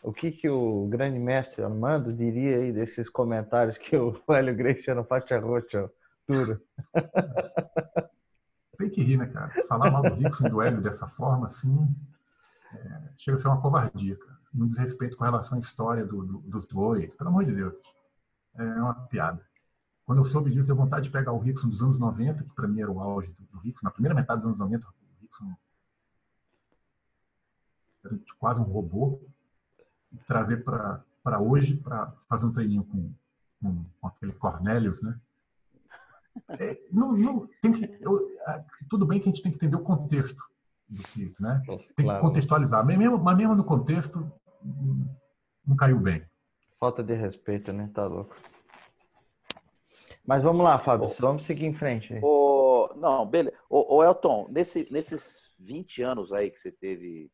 [0.03, 5.05] o que, que o grande mestre Armando diria aí desses comentários que o Hélio Graciano
[5.05, 5.91] faixa roxa
[6.27, 6.61] duro?
[8.79, 9.53] Tem que rir, né, cara?
[9.67, 11.93] Falar mal do Rickson e do Hélio dessa forma, assim,
[12.73, 14.39] é, chega a ser uma covardia, cara.
[14.55, 17.13] Um desrespeito com relação à história do, do, dos dois.
[17.15, 17.75] Pelo amor de Deus.
[18.55, 19.45] É uma piada.
[20.09, 22.67] Quando eu soube disso, deu vontade de pegar o Rickson dos anos 90, que para
[22.67, 23.85] mim era o auge do, Rickson.
[23.85, 24.91] Na primeira metade dos anos 90, o
[25.21, 25.55] Rickson
[28.03, 29.21] era quase um robô
[30.27, 31.05] trazer para
[31.39, 33.13] hoje, para fazer um treininho com,
[33.61, 35.21] com, com aquele Cornelius, né?
[36.59, 38.35] É, não, não, tem que, eu,
[38.89, 40.43] tudo bem que a gente tem que entender o contexto
[40.89, 41.61] do que, né?
[41.95, 42.19] Tem claro.
[42.19, 42.83] que contextualizar.
[42.83, 44.33] Mas mesmo, mas mesmo no contexto,
[45.67, 46.25] não caiu bem.
[46.81, 47.91] Falta de respeito, né?
[47.93, 48.35] Tá louco.
[50.29, 52.21] Mas vamos lá, Fábio, vamos seguir em frente.
[52.23, 53.57] O, não, beleza.
[53.67, 57.33] O, Elton, nesse, nesses 20 anos aí que você teve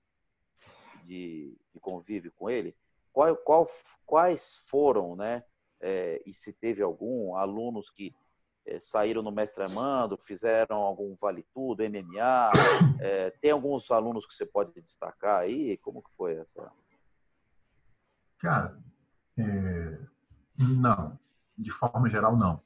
[1.03, 2.73] de, de convívio com ele,
[3.13, 3.67] qual, qual,
[4.07, 5.43] quais foram, né?
[5.81, 8.15] É, e se teve algum, alunos que
[8.65, 12.53] é, saíram no Mestre Armando, fizeram algum Vale Tudo, MMA,
[13.01, 15.77] é, tem alguns alunos que você pode destacar aí?
[15.79, 16.71] Como que foi essa?
[18.39, 18.79] Cara,
[19.37, 19.99] é,
[20.61, 21.19] não.
[21.59, 22.64] De forma geral, não.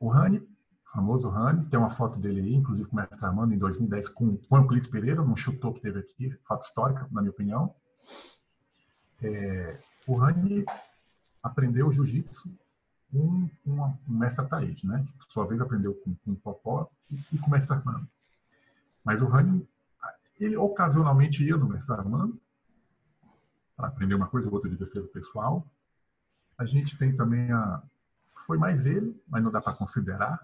[0.00, 0.44] O Rani
[0.92, 4.36] famoso Rani, tem uma foto dele aí, inclusive com o mestre Armando, em 2010, com,
[4.36, 7.74] com o Euclides Pereira, num chutou que teve aqui, fato histórico, na minha opinião.
[9.22, 10.64] É, o Rani
[11.42, 12.50] aprendeu jiu-jitsu
[13.12, 15.04] com, com o mestre Ataíde, né?
[15.06, 18.08] que por sua vez aprendeu com, com o Popó e, e, com o mestre Armando.
[19.04, 19.66] Mas o Rani,
[20.38, 22.40] ele ocasionalmente ia no mestre Armando
[23.76, 25.64] para aprender uma coisa ou outra de defesa pessoal.
[26.58, 27.82] A gente tem também a.
[28.46, 30.40] Foi mais ele, mas não dá para considerar,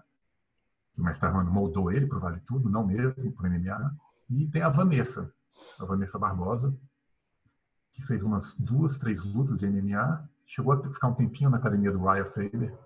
[0.93, 3.95] que o mestre Armando moldou ele para o Vale Tudo, não mesmo para o MMA.
[4.29, 5.31] E tem a Vanessa,
[5.79, 6.75] a Vanessa Barbosa,
[7.91, 11.91] que fez umas duas, três lutas de MMA, chegou a ficar um tempinho na academia
[11.91, 12.77] do Ryan Faber,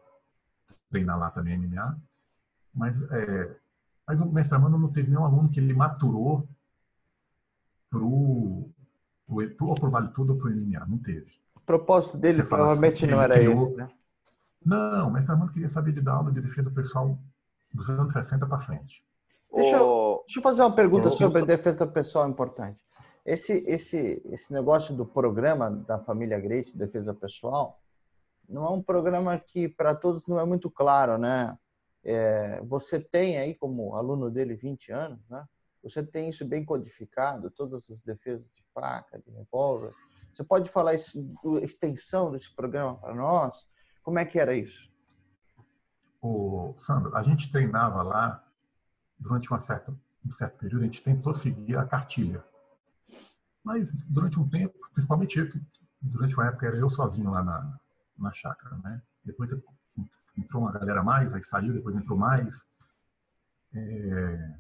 [0.90, 1.98] treinar lá também MMA,
[2.74, 3.58] mas, é,
[4.08, 6.48] mas o mestre Armando não teve nenhum aluno que ele maturou
[7.90, 8.70] pro,
[9.28, 11.32] pro, pro, pro Vale Tudo ou pro MMA, não teve.
[11.56, 13.68] O propósito dele provavelmente assim, não era criou...
[13.68, 13.90] esse, né?
[14.64, 17.18] Não, o mestre Armando queria saber de dar aula de defesa pessoal
[17.74, 19.04] dos anos 60 para frente.
[19.54, 21.46] Deixa eu, deixa eu, fazer uma pergunta eu, sobre eu...
[21.46, 22.82] defesa pessoal importante.
[23.26, 27.80] Esse, esse, esse negócio do programa da família Grace, defesa pessoal,
[28.48, 31.58] não é um programa que para todos não é muito claro, né?
[32.04, 35.44] É, você tem aí como aluno dele 20 anos, né?
[35.84, 39.92] Você tem isso bem codificado, todas as defesas de faca, de revólver.
[40.34, 41.20] Você pode falar isso,
[41.62, 43.68] a extensão desse programa para nós?
[44.04, 44.92] Como é que era isso?
[46.22, 48.44] o Sandro, a gente treinava lá
[49.18, 49.92] durante uma certa,
[50.24, 52.44] um certo período, a gente tentou seguir a cartilha.
[53.64, 55.50] Mas durante um tempo, principalmente eu,
[56.00, 57.80] durante uma época era eu sozinho lá na,
[58.18, 59.02] na chácara, né?
[59.24, 59.52] Depois
[60.38, 62.66] entrou uma galera mais, aí saiu, depois entrou mais.
[63.74, 64.60] É...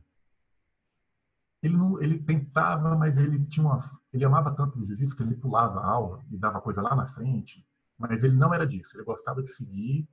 [1.61, 3.79] Ele, não, ele tentava, mas ele tinha uma,
[4.11, 7.05] ele amava tanto o jiu-jitsu que ele pulava a aula e dava coisa lá na
[7.05, 7.63] frente,
[8.09, 8.97] mas ele não era disso.
[8.97, 10.07] Ele gostava de seguir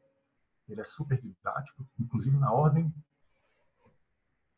[0.68, 2.92] ele é super didático, inclusive na ordem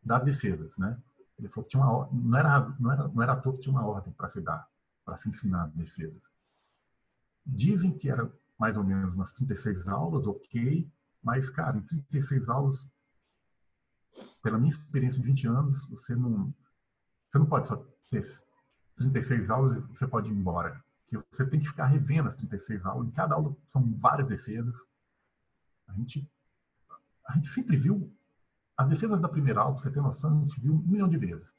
[0.03, 1.01] das defesas, né?
[1.39, 3.72] Ele falou que tinha uma não era não era não era à toa que tinha
[3.72, 4.68] uma ordem para se dar,
[5.05, 6.31] para se ensinar as defesas.
[7.47, 10.91] Dizem que era mais ou menos umas 36 aulas, ok,
[11.22, 12.89] mas cara, em 36 aulas,
[14.43, 16.53] pela minha experiência de 20 anos, você não
[17.28, 17.76] você não pode só
[18.11, 18.22] ter
[18.97, 20.83] 36 aulas e você pode ir embora.
[21.11, 23.08] Que você tem que ficar revendo as 36 aulas.
[23.08, 24.86] Em cada aula são várias defesas.
[25.88, 26.26] A gente,
[27.28, 28.11] a gente sempre viu
[28.80, 31.18] as defesas da primeira aula, pra você ter noção, a gente viu um milhão de
[31.18, 31.54] vezes.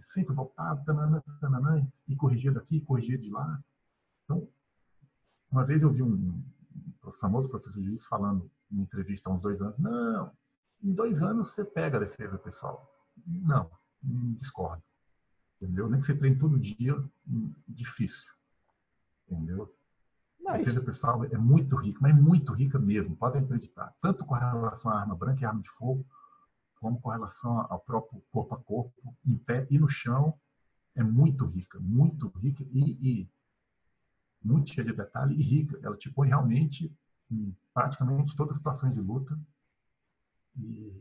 [0.00, 3.62] Sempre voltava, tananã, tananã, e corrigia daqui, corrigia de lá.
[4.24, 4.48] Então,
[5.50, 6.42] uma vez eu vi um,
[7.20, 10.32] famoso professor juiz falando em entrevista há uns dois anos, não,
[10.82, 12.90] em dois anos você pega a defesa pessoal.
[13.26, 13.70] Não,
[14.34, 14.82] discordo.
[15.60, 15.88] Entendeu?
[15.90, 16.96] Nem que você treine todo dia,
[17.28, 18.32] hum, difícil.
[19.34, 19.74] Entendeu?
[20.46, 23.94] A defesa pessoal é muito rica, mas é muito rica mesmo, podem acreditar.
[24.00, 26.04] Tanto com relação à arma branca e arma de fogo,
[26.76, 30.38] como com relação ao próprio corpo a corpo, em pé e no chão,
[30.94, 33.30] é muito rica, muito rica e, e
[34.42, 35.78] muito cheia de detalhe e rica.
[35.82, 36.92] Ela te põe realmente
[37.30, 39.38] em praticamente todas as situações de luta.
[40.58, 40.92] E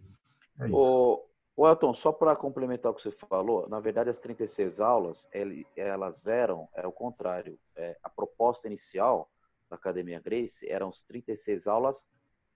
[0.60, 0.78] é isso.
[0.78, 1.31] O,
[1.62, 5.30] o Elton, só para complementar o que você falou, na verdade as 36 aulas,
[5.76, 7.60] elas eram, era o contrário.
[7.76, 9.30] É, a proposta inicial
[9.70, 12.10] da Academia Grace eram as 36 aulas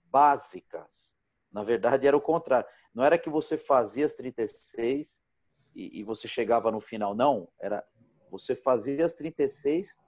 [0.05, 1.15] básicas.
[1.51, 2.67] Na verdade era o contrário.
[2.95, 5.21] Não era que você fazia as 36
[5.75, 7.47] e, e você chegava no final, não.
[7.59, 7.85] Era
[8.31, 9.99] você fazia as 36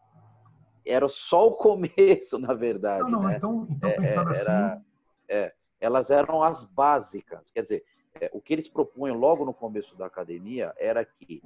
[0.84, 3.04] era só o começo, na verdade.
[3.04, 3.36] Não, não, né?
[3.38, 4.86] então, então é, pensando é, era, assim.
[5.30, 7.52] É, elas eram as básicas.
[7.52, 7.86] Quer dizer,
[8.32, 11.41] o que eles propunham logo no começo da academia era que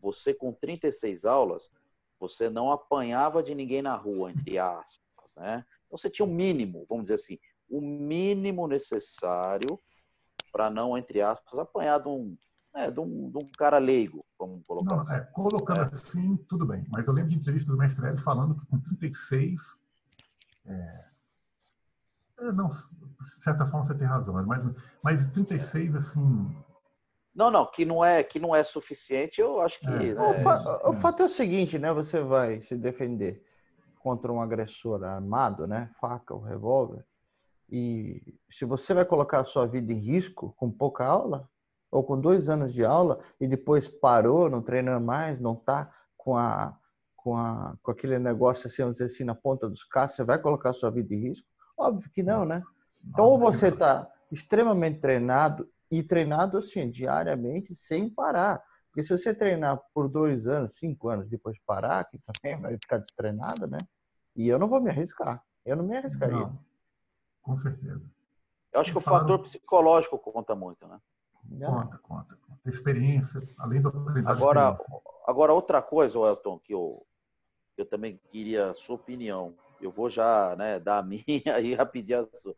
[0.00, 1.70] você, com 36 aulas,
[2.18, 5.34] você não apanhava de ninguém na rua, entre aspas.
[5.36, 5.64] Né?
[5.86, 7.38] Então, você tinha o um mínimo, vamos dizer assim,
[7.68, 9.78] o mínimo necessário
[10.52, 12.36] para não, entre aspas, apanhar de um,
[12.74, 15.14] é, de um, de um cara leigo, vamos colocar Não, assim.
[15.14, 15.82] É, colocando é.
[15.82, 16.84] assim, tudo bem.
[16.88, 19.80] Mas eu lembro de entrevista do mestre Hélio falando que com 36.
[20.66, 21.04] É, é,
[22.38, 24.62] não, de certa forma você tem razão, mas,
[25.02, 26.56] mas 36, assim.
[27.34, 29.86] Não, não, que não é que não é suficiente, eu acho que.
[29.86, 30.14] É.
[30.14, 31.92] Né, o, fa o fato é o seguinte, né?
[31.92, 33.44] Você vai se defender
[34.00, 35.90] contra um agressor armado, né?
[36.00, 37.04] Faca ou revólver.
[37.68, 41.48] E se você vai colocar a sua vida em risco com pouca aula,
[41.90, 46.36] ou com dois anos de aula e depois parou, não treina mais, não está com
[46.36, 46.76] a
[47.26, 50.38] com, a, com aquele negócio assim, vamos dizer assim, na ponta dos caços, você vai
[50.38, 51.44] colocar sua vida em risco?
[51.76, 52.62] Óbvio que não, né?
[53.04, 58.62] Então, ou você está extremamente treinado e treinado assim, diariamente, sem parar.
[58.88, 62.98] Porque se você treinar por dois anos, cinco anos, depois parar, que também vai ficar
[62.98, 63.78] destreinado, né?
[64.34, 65.42] E eu não vou me arriscar.
[65.64, 66.36] Eu não me arriscaria.
[66.36, 66.58] Não,
[67.42, 68.02] com certeza.
[68.72, 70.98] Eu acho que o fator psicológico conta muito, né?
[71.64, 72.60] Conta, conta, conta.
[72.68, 74.36] Experiência, além do aprendizado.
[74.36, 74.78] Agora,
[75.26, 77.06] agora outra coisa, Elton, que eu,
[77.76, 79.54] eu também queria a sua opinião.
[79.80, 82.54] Eu vou já né, dar a minha e rapidinho a sua.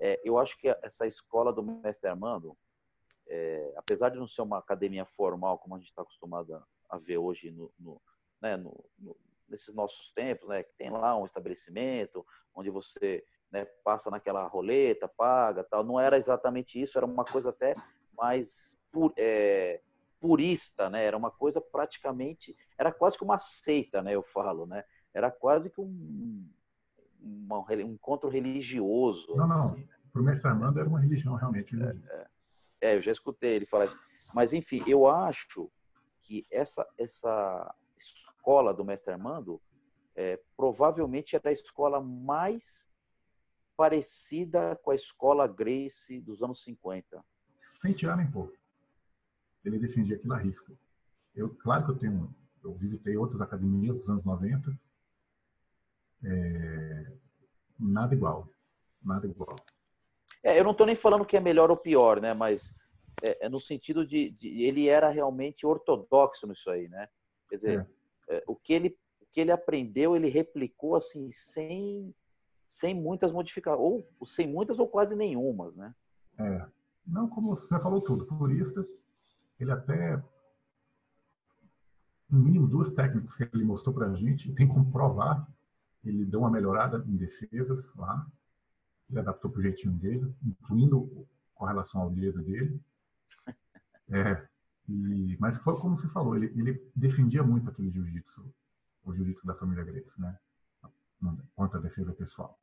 [0.00, 2.56] É, eu acho que essa escola do mestre Armando,
[3.26, 6.54] é, apesar de não ser uma academia formal, como a gente está acostumado
[6.88, 8.00] a, ver hoje no, no,
[8.40, 8.84] né, no,
[9.48, 15.08] nesses nossos tempos, né, que tem lá um estabelecimento onde você né, passa naquela roleta,
[15.08, 15.82] paga, tal.
[15.82, 17.74] Não era exatamente isso, era uma coisa até
[18.16, 19.80] mais pur, é,
[20.20, 21.04] purista, né?
[21.04, 24.14] Era uma coisa praticamente, era quase que uma seita, né?
[24.14, 24.84] Eu falo, né?
[25.14, 26.48] Era quase que um,
[27.20, 29.34] uma, um encontro religioso.
[29.36, 29.72] Não, não.
[29.72, 29.94] Assim, né?
[30.12, 31.76] Para o mestre Armando era uma religião realmente.
[31.80, 32.28] É, é,
[32.80, 33.98] é, eu já escutei ele falar isso.
[34.34, 35.70] Mas enfim, eu acho
[36.22, 39.60] que essa essa escola do mestre Armando
[40.14, 42.88] é, provavelmente era a escola mais
[43.76, 47.24] parecida com a escola Grace dos anos 50
[47.60, 48.52] sem tirar nem pôr.
[49.64, 50.72] Ele defendia aquilo à risca.
[51.34, 54.78] Eu, claro que eu tenho, eu visitei outras academias dos anos 90,
[56.24, 56.77] é,
[57.78, 58.48] nada igual,
[59.02, 59.56] nada igual.
[60.42, 62.32] É, eu não estou nem falando que é melhor ou pior, né?
[62.34, 62.74] Mas
[63.22, 67.08] é, é no sentido de, de, ele era realmente ortodoxo nisso aí, né?
[67.48, 67.88] Quer dizer,
[68.28, 68.36] é.
[68.36, 72.14] é o que ele o que ele aprendeu ele replicou assim sem
[72.66, 73.80] sem muitas modificações
[74.18, 75.94] ou sem muitas ou quase nenhumas, né?
[76.38, 76.66] É.
[77.06, 78.86] Não, como você falou tudo, purista,
[79.58, 80.22] ele até,
[82.28, 85.48] no mínimo duas técnicas que ele mostrou para a gente, tem como provar,
[86.08, 88.26] ele deu uma melhorada em defesas lá,
[89.08, 92.80] ele adaptou para o jeitinho dele, incluindo com relação ao dedo dele.
[94.10, 94.48] É,
[94.88, 98.42] e, mas foi como você falou, ele, ele defendia muito aquele jiu-jitsu,
[99.04, 100.34] o jiu-jitsu da família Grace, né?
[101.54, 102.58] Quanto à defesa pessoal.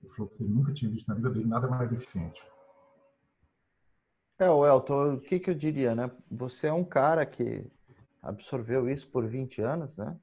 [0.00, 2.40] Ele falou que ele nunca tinha visto na vida dele nada mais eficiente.
[4.38, 6.08] É, o Elton, o que, que eu diria, né?
[6.30, 7.66] Você é um cara que
[8.22, 10.16] absorveu isso por 20 anos, né?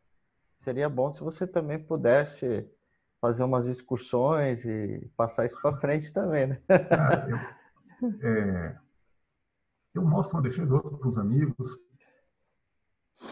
[0.64, 2.70] Seria bom se você também pudesse
[3.20, 6.62] fazer umas excursões e passar isso para frente também, né?
[8.02, 8.78] Eu, é,
[9.94, 11.78] eu mostro uma defesa para os amigos.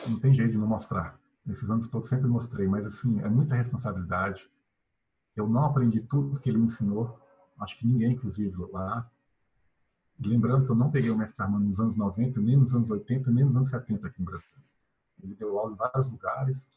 [0.07, 1.19] Não tem jeito de não mostrar.
[1.45, 4.49] Nesses anos todos sempre mostrei, mas assim, é muita responsabilidade.
[5.35, 7.19] Eu não aprendi tudo que ele me ensinou,
[7.59, 9.09] acho que ninguém, inclusive, lá.
[10.19, 13.31] Lembrando que eu não peguei o mestre Armando nos anos 90, nem nos anos 80,
[13.31, 14.57] nem nos anos 70 aqui em Brasil.
[15.23, 16.71] Ele deu aula em vários lugares,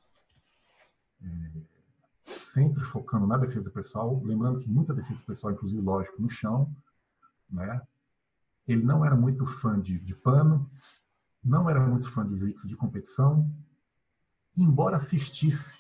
[1.25, 6.75] é, sempre focando na defesa pessoal, lembrando que muita defesa pessoal, inclusive, lógico, no chão,
[7.51, 7.81] né?
[8.67, 10.71] Ele não era muito fã de, de pano,
[11.45, 13.51] não era muito fã de jiu de competição,
[14.57, 15.79] embora assistisse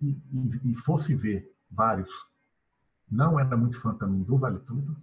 [0.00, 2.08] e, e, e, fosse ver vários,
[3.10, 4.96] não era muito fã também do Vale Tudo,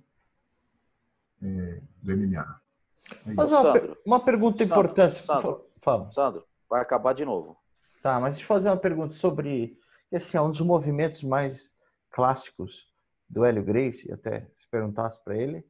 [1.41, 2.61] é, do MMA.
[3.25, 3.73] É Mas uma,
[4.05, 5.23] uma, pergunta Sandro, importante.
[5.23, 6.11] Sandro, Fala.
[6.11, 7.55] Sandro, vai acabar de novo.
[8.05, 9.79] Tá, mas deixa eu fazer uma pergunta sobre.
[10.11, 11.75] Esse é um dos movimentos mais
[12.11, 12.85] clássicos
[13.27, 15.65] do Hélio Gracie, até se perguntasse para ele.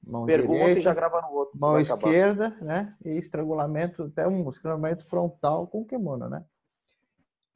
[0.00, 1.58] Mão Pergunta direita, e já grava no outro.
[1.58, 2.64] Mão esquerda, acabar.
[2.64, 2.96] né?
[3.04, 6.44] E estrangulamento, até um estrangulamento frontal com kimono, né?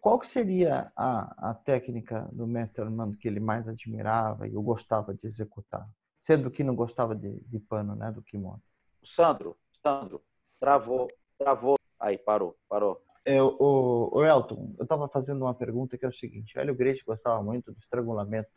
[0.01, 4.63] Qual que seria a, a técnica do mestre Armando que ele mais admirava e eu
[4.63, 5.89] gostava de executar?
[6.21, 8.11] Sendo que não gostava de, de pano, né?
[8.11, 8.61] Do kimono.
[9.05, 10.21] Sandro, Sandro,
[10.59, 11.09] travou,
[11.39, 11.77] travou.
[12.01, 13.01] Aí, parou, parou.
[13.29, 16.75] É, o, o Elton, eu estava fazendo uma pergunta que é o seguinte: o Hélio
[17.07, 18.49] gostava muito do estrangulamento,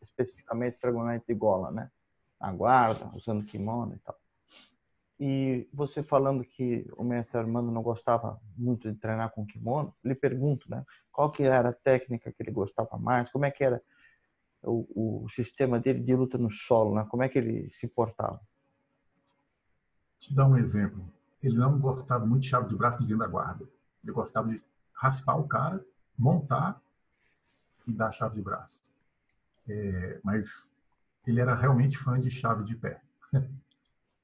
[0.00, 1.90] especificamente estrangulamento de gola, né?
[2.40, 4.18] A guarda, usando kimono e tal.
[5.20, 10.14] E você falando que o mestre Armando não gostava muito de treinar com kimono, lhe
[10.14, 10.82] pergunto, né?
[11.12, 13.30] Qual que era a técnica que ele gostava mais?
[13.30, 13.82] Como é que era
[14.62, 17.06] o, o sistema dele de luta no solo, né?
[17.10, 18.40] Como é que ele se portava?
[20.18, 21.17] Te dar um exemplo.
[21.42, 23.64] Ele não gostava muito de chave de braço dentro da guarda.
[24.02, 24.62] Ele gostava de
[24.92, 25.84] raspar o cara,
[26.16, 26.80] montar
[27.86, 28.82] e dar chave de braço.
[29.68, 30.70] É, mas
[31.26, 33.00] ele era realmente fã de chave de pé.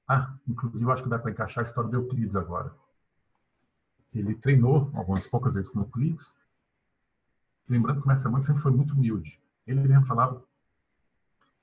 [0.07, 2.71] Ah, inclusive, eu acho que dá para encaixar a história do Euclides agora.
[4.15, 6.35] Ele treinou algumas poucas vezes com o Euclides.
[7.67, 9.41] Lembrando que o mestre Amante sempre foi muito humilde.
[9.67, 10.45] Ele mesmo falava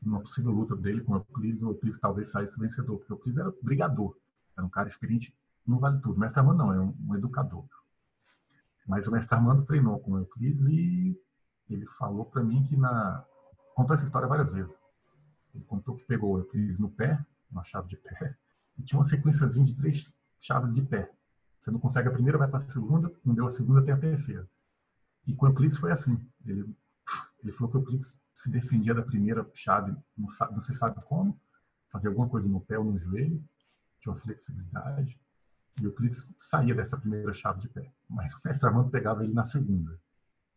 [0.02, 3.38] numa possível luta dele com o Euclides, o Euclides talvez saísse vencedor, porque o Euclides
[3.38, 4.18] era brigador,
[4.58, 5.34] era um cara experiente,
[5.66, 6.16] não vale tudo.
[6.16, 7.66] O mestre Armando não, é um, um educador.
[8.88, 11.20] Mas o mestre Armando treinou com o Euclides e
[11.70, 13.26] ele falou para mim que na
[13.76, 14.80] contou essa história várias vezes.
[15.54, 18.36] Ele contou que pegou o Euclides no pé uma chave de pé,
[18.78, 21.12] e tinha uma sequenciazinha de três chaves de pé.
[21.60, 23.98] Você não consegue a primeira, vai para a segunda, não deu a segunda, tem a
[23.98, 24.50] terceira.
[25.28, 26.18] E com o Euclides foi assim.
[26.46, 26.74] Ele,
[27.44, 31.04] ele falou que o Euclides se defendia da primeira chave, não, sabe, não se sabe
[31.06, 31.40] como,
[31.92, 33.44] fazia alguma coisa no pé ou no joelho,
[34.00, 35.20] tinha uma flexibilidade.
[35.80, 37.92] Euclides saía dessa primeira chave de pé.
[38.10, 40.00] Mas o mestre Armando pegava ele na segunda.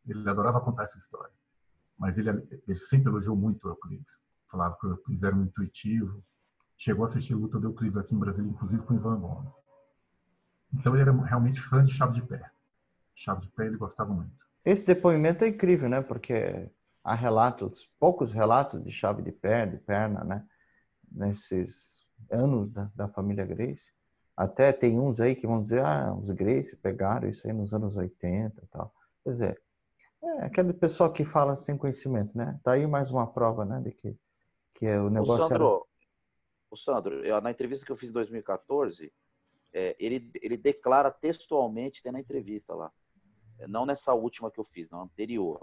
[0.07, 1.33] Ele adorava contar essa história.
[1.99, 4.23] Mas ele, ele sempre elogiou muito o Euclides.
[4.47, 6.23] Falava que o Euclides era um intuitivo,
[6.77, 9.55] chegou a assistir a luta do Euclides aqui em Brasília, inclusive com o Ivan Gomes.
[10.73, 12.51] Então ele era realmente fã de chave de pé.
[13.15, 14.45] Chave de pé ele gostava muito.
[14.65, 16.01] Esse depoimento é incrível, né?
[16.01, 16.69] Porque
[17.03, 20.45] há relatos, poucos relatos de chave de pé, de perna, né?
[21.11, 23.93] Nesses anos da, da família Grace.
[24.37, 27.97] Até tem uns aí que vão dizer, ah, os Grace pegaram isso aí nos anos
[27.97, 28.93] 80 e tal.
[29.23, 29.63] Quer dizer,
[30.23, 32.59] é aquele pessoal que fala sem conhecimento, né?
[32.65, 33.81] Tá aí mais uma prova, né?
[33.81, 34.17] De que,
[34.75, 35.45] que é o negócio...
[35.45, 35.95] O Sandro, era
[36.75, 39.13] o Sandro, eu, na entrevista que eu fiz em 2014,
[39.73, 42.93] é, ele, ele declara textualmente, tem na entrevista lá,
[43.59, 45.61] é, não nessa última que eu fiz, na anterior,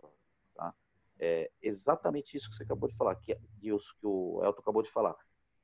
[0.55, 0.73] tá?
[1.19, 4.81] É exatamente isso que você acabou de falar, que, que, os, que o Elton acabou
[4.81, 5.15] de falar,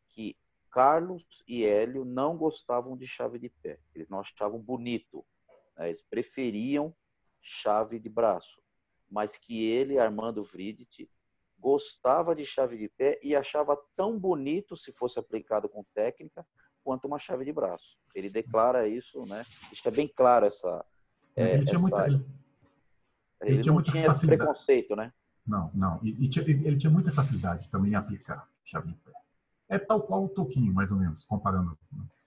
[0.09, 0.35] que
[0.71, 5.25] Carlos e Hélio não gostavam de chave de pé, eles não achavam bonito,
[5.77, 5.87] né?
[5.87, 6.95] eles preferiam
[7.41, 8.61] chave de braço,
[9.09, 11.09] mas que ele, Armando Vridt,
[11.59, 16.45] gostava de chave de pé e achava tão bonito, se fosse aplicado com técnica,
[16.83, 17.97] quanto uma chave de braço.
[18.13, 19.43] Ele declara isso, né?
[19.69, 20.85] Deixa bem claro essa.
[21.35, 21.81] É, ele tinha essa...
[21.81, 22.07] muita.
[22.07, 22.15] Ele,
[23.41, 25.13] ele, ele tinha, não tinha esse preconceito, né?
[25.45, 25.99] Não, não.
[26.03, 29.11] E, e ele tinha muita facilidade também em aplicar chave de pé.
[29.69, 31.77] É tal qual o Toquinho, mais ou menos, comparando.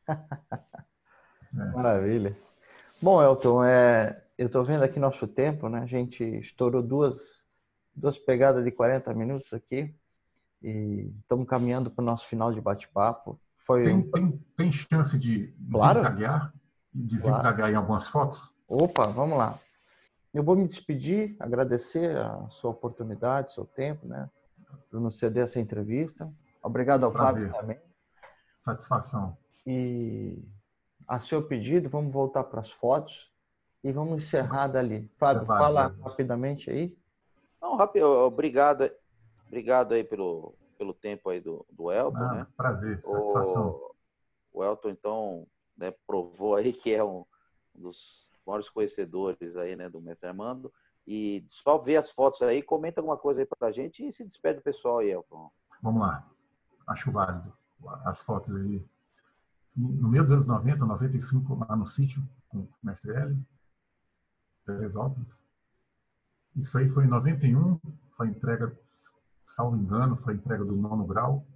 [0.09, 0.15] é.
[1.75, 2.37] Maravilha.
[3.01, 5.81] Bom, Elton, é, eu estou vendo aqui nosso tempo, né?
[5.81, 7.41] A gente estourou duas
[7.95, 9.95] duas pegadas de 40 minutos aqui
[10.63, 13.39] e estamos caminhando para o nosso final de bate-papo.
[13.67, 14.11] Foi tem, um...
[14.11, 16.01] tem, tem chance de claro.
[16.01, 16.55] zigue-zaguear?
[16.93, 17.73] De zigue-zaguear claro.
[17.73, 18.53] em algumas fotos?
[18.69, 19.59] Opa, vamos lá.
[20.33, 24.31] Eu vou me despedir, agradecer a sua oportunidade, seu tempo, né?
[24.91, 26.33] Por nos ceder essa entrevista.
[26.63, 27.49] Obrigado ao Prazer.
[27.49, 27.81] Fábio também.
[28.61, 29.37] Satisfação.
[29.67, 30.39] E
[31.07, 33.31] a seu pedido, vamos voltar para as fotos
[33.83, 35.11] e vamos encerrar dali.
[35.19, 36.97] Fábio, fala rapidamente aí.
[37.61, 38.91] Não, rápido, obrigado,
[39.47, 42.47] obrigado aí pelo, pelo tempo aí do, do Elton, ah, né?
[42.57, 43.69] Prazer, satisfação.
[44.53, 45.47] O, o Elton, então,
[45.77, 47.25] né, provou aí que é um
[47.75, 50.73] dos maiores conhecedores aí, né, do mestre Armando.
[51.07, 54.59] E só ver as fotos aí, comenta alguma coisa aí pra gente e se despede
[54.59, 55.51] do pessoal aí, Elton.
[55.83, 56.27] Vamos lá.
[56.91, 57.53] Acho válido
[58.05, 58.85] as fotos aí.
[59.77, 63.39] No meio dos anos 90, 95, lá no sítio, com o mestre L,
[64.67, 65.43] Teresópolis.
[66.57, 67.79] Isso aí foi em 91,
[68.17, 68.77] foi entrega,
[69.47, 71.47] salvo engano, foi entrega do nono grau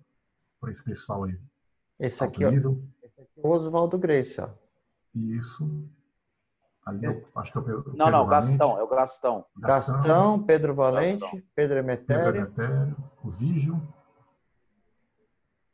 [0.60, 1.38] para esse pessoal aí.
[1.98, 4.48] Esse aqui, ó, esse aqui é o Oswaldo Grace, ó.
[5.14, 5.68] Isso.
[6.86, 9.44] Ali, eu, acho que é o Pedro, Não, não, Gastão, é o Gastão.
[9.56, 11.42] Gastão, Gastão Pedro Valente, Gastão.
[11.54, 12.24] Pedro Emetério.
[12.24, 13.82] Pedro Emetério, o Vígio,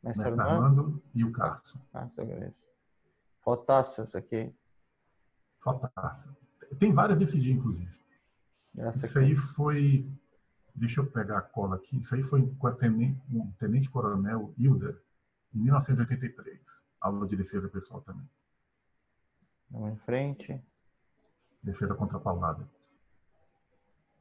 [0.03, 1.79] Mestre, Mestre Armando e o Carson.
[1.91, 2.67] Carson Grace.
[3.41, 4.53] Fotáceas aqui.
[5.59, 6.33] Fotáceas.
[6.79, 7.91] Tem várias desse dia, inclusive.
[8.77, 9.27] Essa Isso aqui.
[9.27, 10.09] aí foi.
[10.73, 11.99] Deixa eu pegar a cola aqui.
[11.99, 15.01] Isso aí foi com a tenente, um tenente coronel Hilda,
[15.53, 16.83] em 1983.
[17.01, 18.27] Aula de defesa pessoal também.
[19.69, 20.61] Vamos em frente.
[21.61, 22.67] Defesa contra a paulada.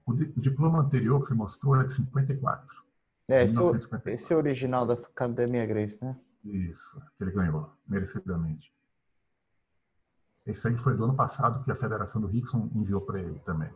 [0.07, 2.85] O, o, diploma anterior que você mostrou é de 54.
[3.31, 6.19] É, esse, é esse é o original da Academia Grace, né?
[6.45, 8.75] Isso, que ele ganhou, merecidamente.
[10.45, 13.71] Esse aí foi do ano passado que a Federação do Rickson enviou para ele também.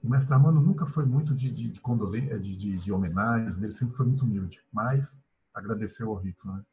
[0.00, 3.72] O mestre Armando nunca foi muito de, de, de condolência, de, de, de homenagens, ele
[3.72, 5.20] sempre foi muito humilde, mas
[5.52, 6.52] agradeceu ao Rickson.
[6.52, 6.64] Né?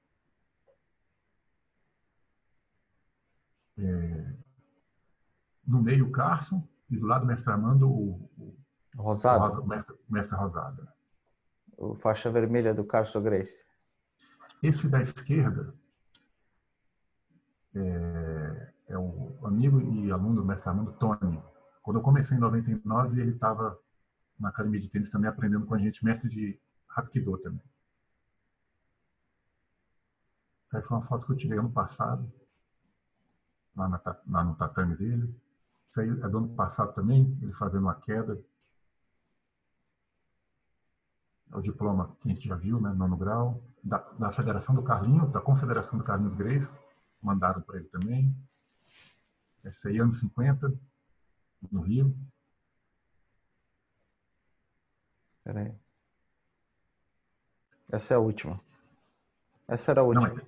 [3.79, 4.35] É,
[5.65, 8.55] no meio, o Carson, e do lado do mestre Armando, o, o,
[8.95, 9.61] Rosado.
[9.61, 10.87] o mestre, mestre Rosado.
[11.77, 13.63] O faixa vermelha do Carson Grace.
[14.61, 15.73] Esse da esquerda
[17.75, 21.41] é, é o amigo e aluno do mestre Armando Tony.
[21.81, 23.79] Quando eu comecei em 99, ele estava
[24.39, 26.59] na academia de tênis também aprendendo com a gente, mestre de
[26.89, 27.61] Hapkido também.
[30.67, 32.31] Essa foi uma foto que eu tirei ano passado,
[33.75, 35.35] lá, na, lá no tatame dele.
[35.89, 38.39] Isso aí é do ano passado também, ele fazendo uma queda.
[41.48, 44.83] É o diploma que a gente já viu, né, nono grau, da, da Federação do
[44.83, 46.77] Carlinhos, da Confederação do Carlinhos Grace,
[47.21, 48.35] mandaram para ele também.
[49.63, 50.73] Essa aí, anos 50,
[51.71, 52.15] no Rio.
[55.43, 55.73] Peraí.
[57.91, 58.59] Essa é a última.
[59.67, 60.29] Essa era a última.
[60.29, 60.47] Não, tem,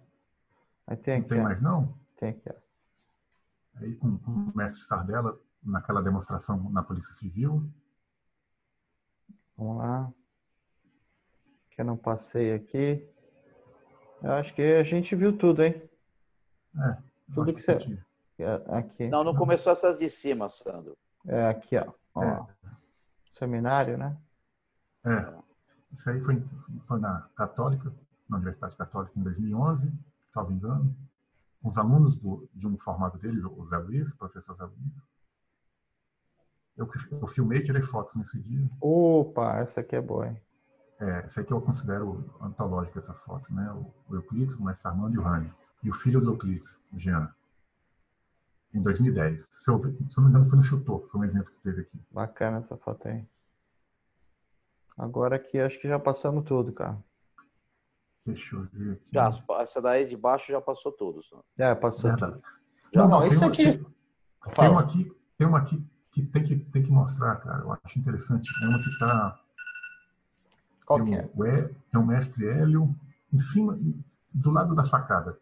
[0.87, 1.97] Aí tem aqui, não tem mais não?
[2.17, 2.49] Tem aqui.
[3.75, 7.69] Aí com, com o mestre Sardella, naquela demonstração na Polícia Civil.
[9.57, 10.13] Vamos lá.
[11.71, 13.07] Que eu não passei aqui.
[14.21, 15.81] Eu acho que a gente viu tudo, hein?
[16.77, 16.97] É.
[17.33, 17.99] Tudo que, que você.
[18.39, 19.07] É, aqui.
[19.07, 20.97] Não, não começou essas de cima, Sandro.
[21.27, 21.91] É, aqui, ó.
[22.15, 22.23] ó.
[22.23, 22.45] É.
[23.31, 24.17] Seminário, né?
[25.05, 25.33] É.
[25.91, 26.43] Isso aí foi,
[26.79, 27.93] foi na Católica,
[28.29, 29.91] na Universidade Católica, em 2011,
[30.29, 30.95] salvo engano.
[31.63, 35.05] Os alunos do, de um formado deles, o Zé Luiz, o professor Zé Luiz.
[36.77, 38.67] Eu, eu filmei e tirei fotos nesse dia.
[38.79, 40.41] Opa, essa aqui é boa, hein?
[41.01, 43.71] É, essa aqui eu considero antológica, essa foto, né?
[44.07, 45.51] O, Euclides, o mestre Armando e o Rani.
[45.83, 47.33] E o filho do Euclides, o Jean
[48.73, 49.47] em 2010.
[49.49, 51.81] Se eu, se eu não me engano, foi no Chutou, foi um evento que teve
[51.81, 51.99] aqui.
[52.11, 53.25] Bacana essa foto aí.
[54.97, 56.97] Agora aqui acho que já passamos tudo, cara.
[58.25, 59.09] Deixa eu ver aqui.
[59.11, 59.29] Já,
[59.59, 61.23] essa daí de baixo já passou tudo.
[61.23, 61.43] Só.
[61.57, 62.11] É, passou.
[62.11, 62.39] Verdade.
[62.93, 63.67] Já, não, não, isso aqui.
[63.67, 67.63] aqui tem uma aqui, tem uma aqui que tem que, tem que mostrar, cara.
[67.63, 68.51] Eu acho interessante.
[68.63, 69.39] É uma que tá.
[70.91, 71.29] Qual tem é?
[71.33, 71.67] O, é?
[71.89, 72.93] Tem o mestre Hélio
[73.31, 73.79] em cima,
[74.33, 75.39] do lado da facada.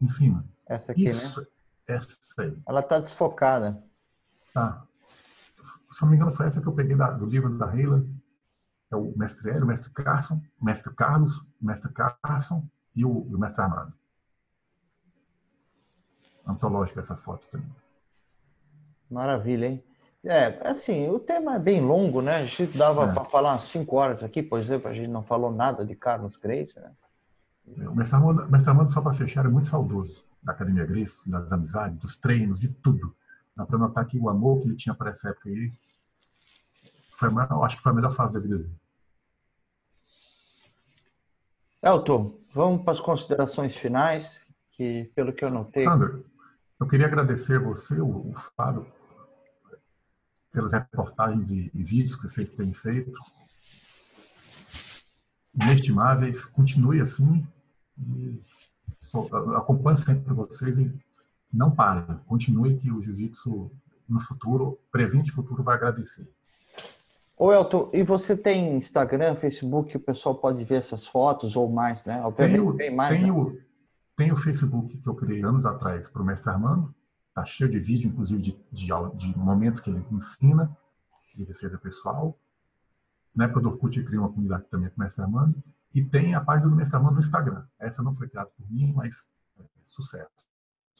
[0.00, 0.44] Em cima.
[0.66, 1.46] Essa aqui, Isso, né?
[1.88, 2.56] Essa aí.
[2.66, 3.82] Ela está desfocada.
[4.54, 4.86] Tá.
[5.90, 8.04] Se não me engano, foi essa que eu peguei da, do livro da Reila.
[8.92, 11.92] É o mestre Hélio, o mestre Carson, o mestre Carlos, o mestre
[12.22, 12.64] Carson
[12.94, 13.92] e o, o mestre Armando.
[16.46, 17.68] Antológica essa foto também.
[19.10, 19.84] Maravilha, hein?
[20.24, 22.36] É, assim, o tema é bem longo, né?
[22.36, 23.12] A gente dava é.
[23.12, 26.36] para falar umas 5 horas aqui, por exemplo, a gente não falou nada de Carlos
[26.36, 26.92] Grace, né?
[27.66, 31.52] O mestre Armando, mestre Armando só para fechar, é muito saudoso da Academia Grace, das
[31.52, 33.14] amizades, dos treinos, de tudo.
[33.56, 35.72] Dá para notar que o amor que ele tinha para essa época aí,
[37.12, 38.74] foi a, acho que foi a melhor fase da vida dele.
[41.82, 44.38] Elton, vamos para as considerações finais,
[44.72, 45.84] que pelo que eu notei...
[45.84, 46.22] Sandra,
[46.78, 48.86] eu queria agradecer você, o, o Fábio,
[50.52, 53.12] pelas reportagens e, e vídeos que vocês têm feito.
[55.54, 57.46] Inestimáveis, continue assim
[57.98, 58.40] e
[59.56, 60.92] acompanho sempre vocês e
[61.52, 62.04] não parem.
[62.26, 63.70] Continue que o jiu-jitsu
[64.08, 66.28] no futuro, presente e futuro, vai agradecer.
[67.36, 72.04] Ô Elton, e você tem Instagram, Facebook, o pessoal pode ver essas fotos ou mais,
[72.04, 72.20] né?
[72.22, 73.32] Obviamente, tem, mais, tem, né?
[73.32, 73.58] o,
[74.14, 76.94] Tem o Facebook que eu criei anos atrás para o Mestre Armando,
[77.34, 80.76] tá cheio de vídeo, inclusive de, de, de momentos que ele ensina
[81.34, 82.38] de defesa pessoal.
[83.34, 85.62] Na época do Orkut, eu criei uma comunidade também com o Mestre Armando.
[85.94, 87.66] E tem a página do Mestre Armando no Instagram.
[87.78, 89.28] Essa não foi criada por mim, mas
[89.58, 90.48] é, sucesso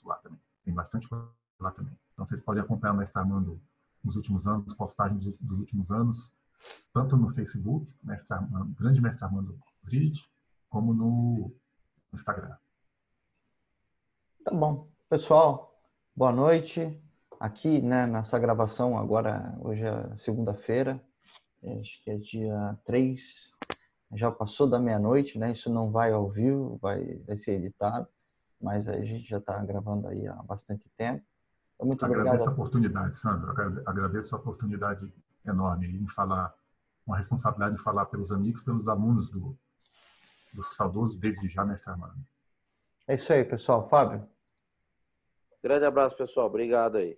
[0.05, 0.41] lá também.
[0.65, 1.29] Tem bastante coisa
[1.59, 1.97] lá também.
[2.13, 3.61] Então, vocês podem acompanhar o Mestre Armando
[4.03, 6.33] nos últimos anos, postagens dos, dos últimos anos,
[6.93, 10.29] tanto no Facebook, Mestre Armando, Grande Mestre Armando Vrid,
[10.69, 11.53] como no
[12.13, 12.57] Instagram.
[14.45, 14.89] Tá bom.
[15.09, 15.70] Pessoal,
[16.21, 17.03] boa noite.
[17.41, 21.03] Aqui, né, nessa gravação agora, hoje é segunda-feira,
[21.81, 23.19] acho que é dia 3,
[24.13, 25.53] já passou da meia-noite, né?
[25.53, 28.07] Isso não vai ao vivo, vai, vai ser editado,
[28.61, 31.25] mas a gente já está gravando aí há bastante tempo.
[31.75, 32.49] Então, muito agradeço obrigado.
[32.49, 33.51] a oportunidade, Sandro.
[33.87, 35.11] Agradeço a oportunidade
[35.47, 36.55] enorme em falar,
[37.07, 39.57] uma responsabilidade de falar pelos amigos, pelos alunos do,
[40.53, 42.19] do saudoso desde já, mestre Armando.
[43.09, 43.89] É isso aí, pessoal.
[43.89, 44.29] Fábio?
[45.63, 46.47] Grande abraço, pessoal.
[46.47, 47.17] Obrigado aí.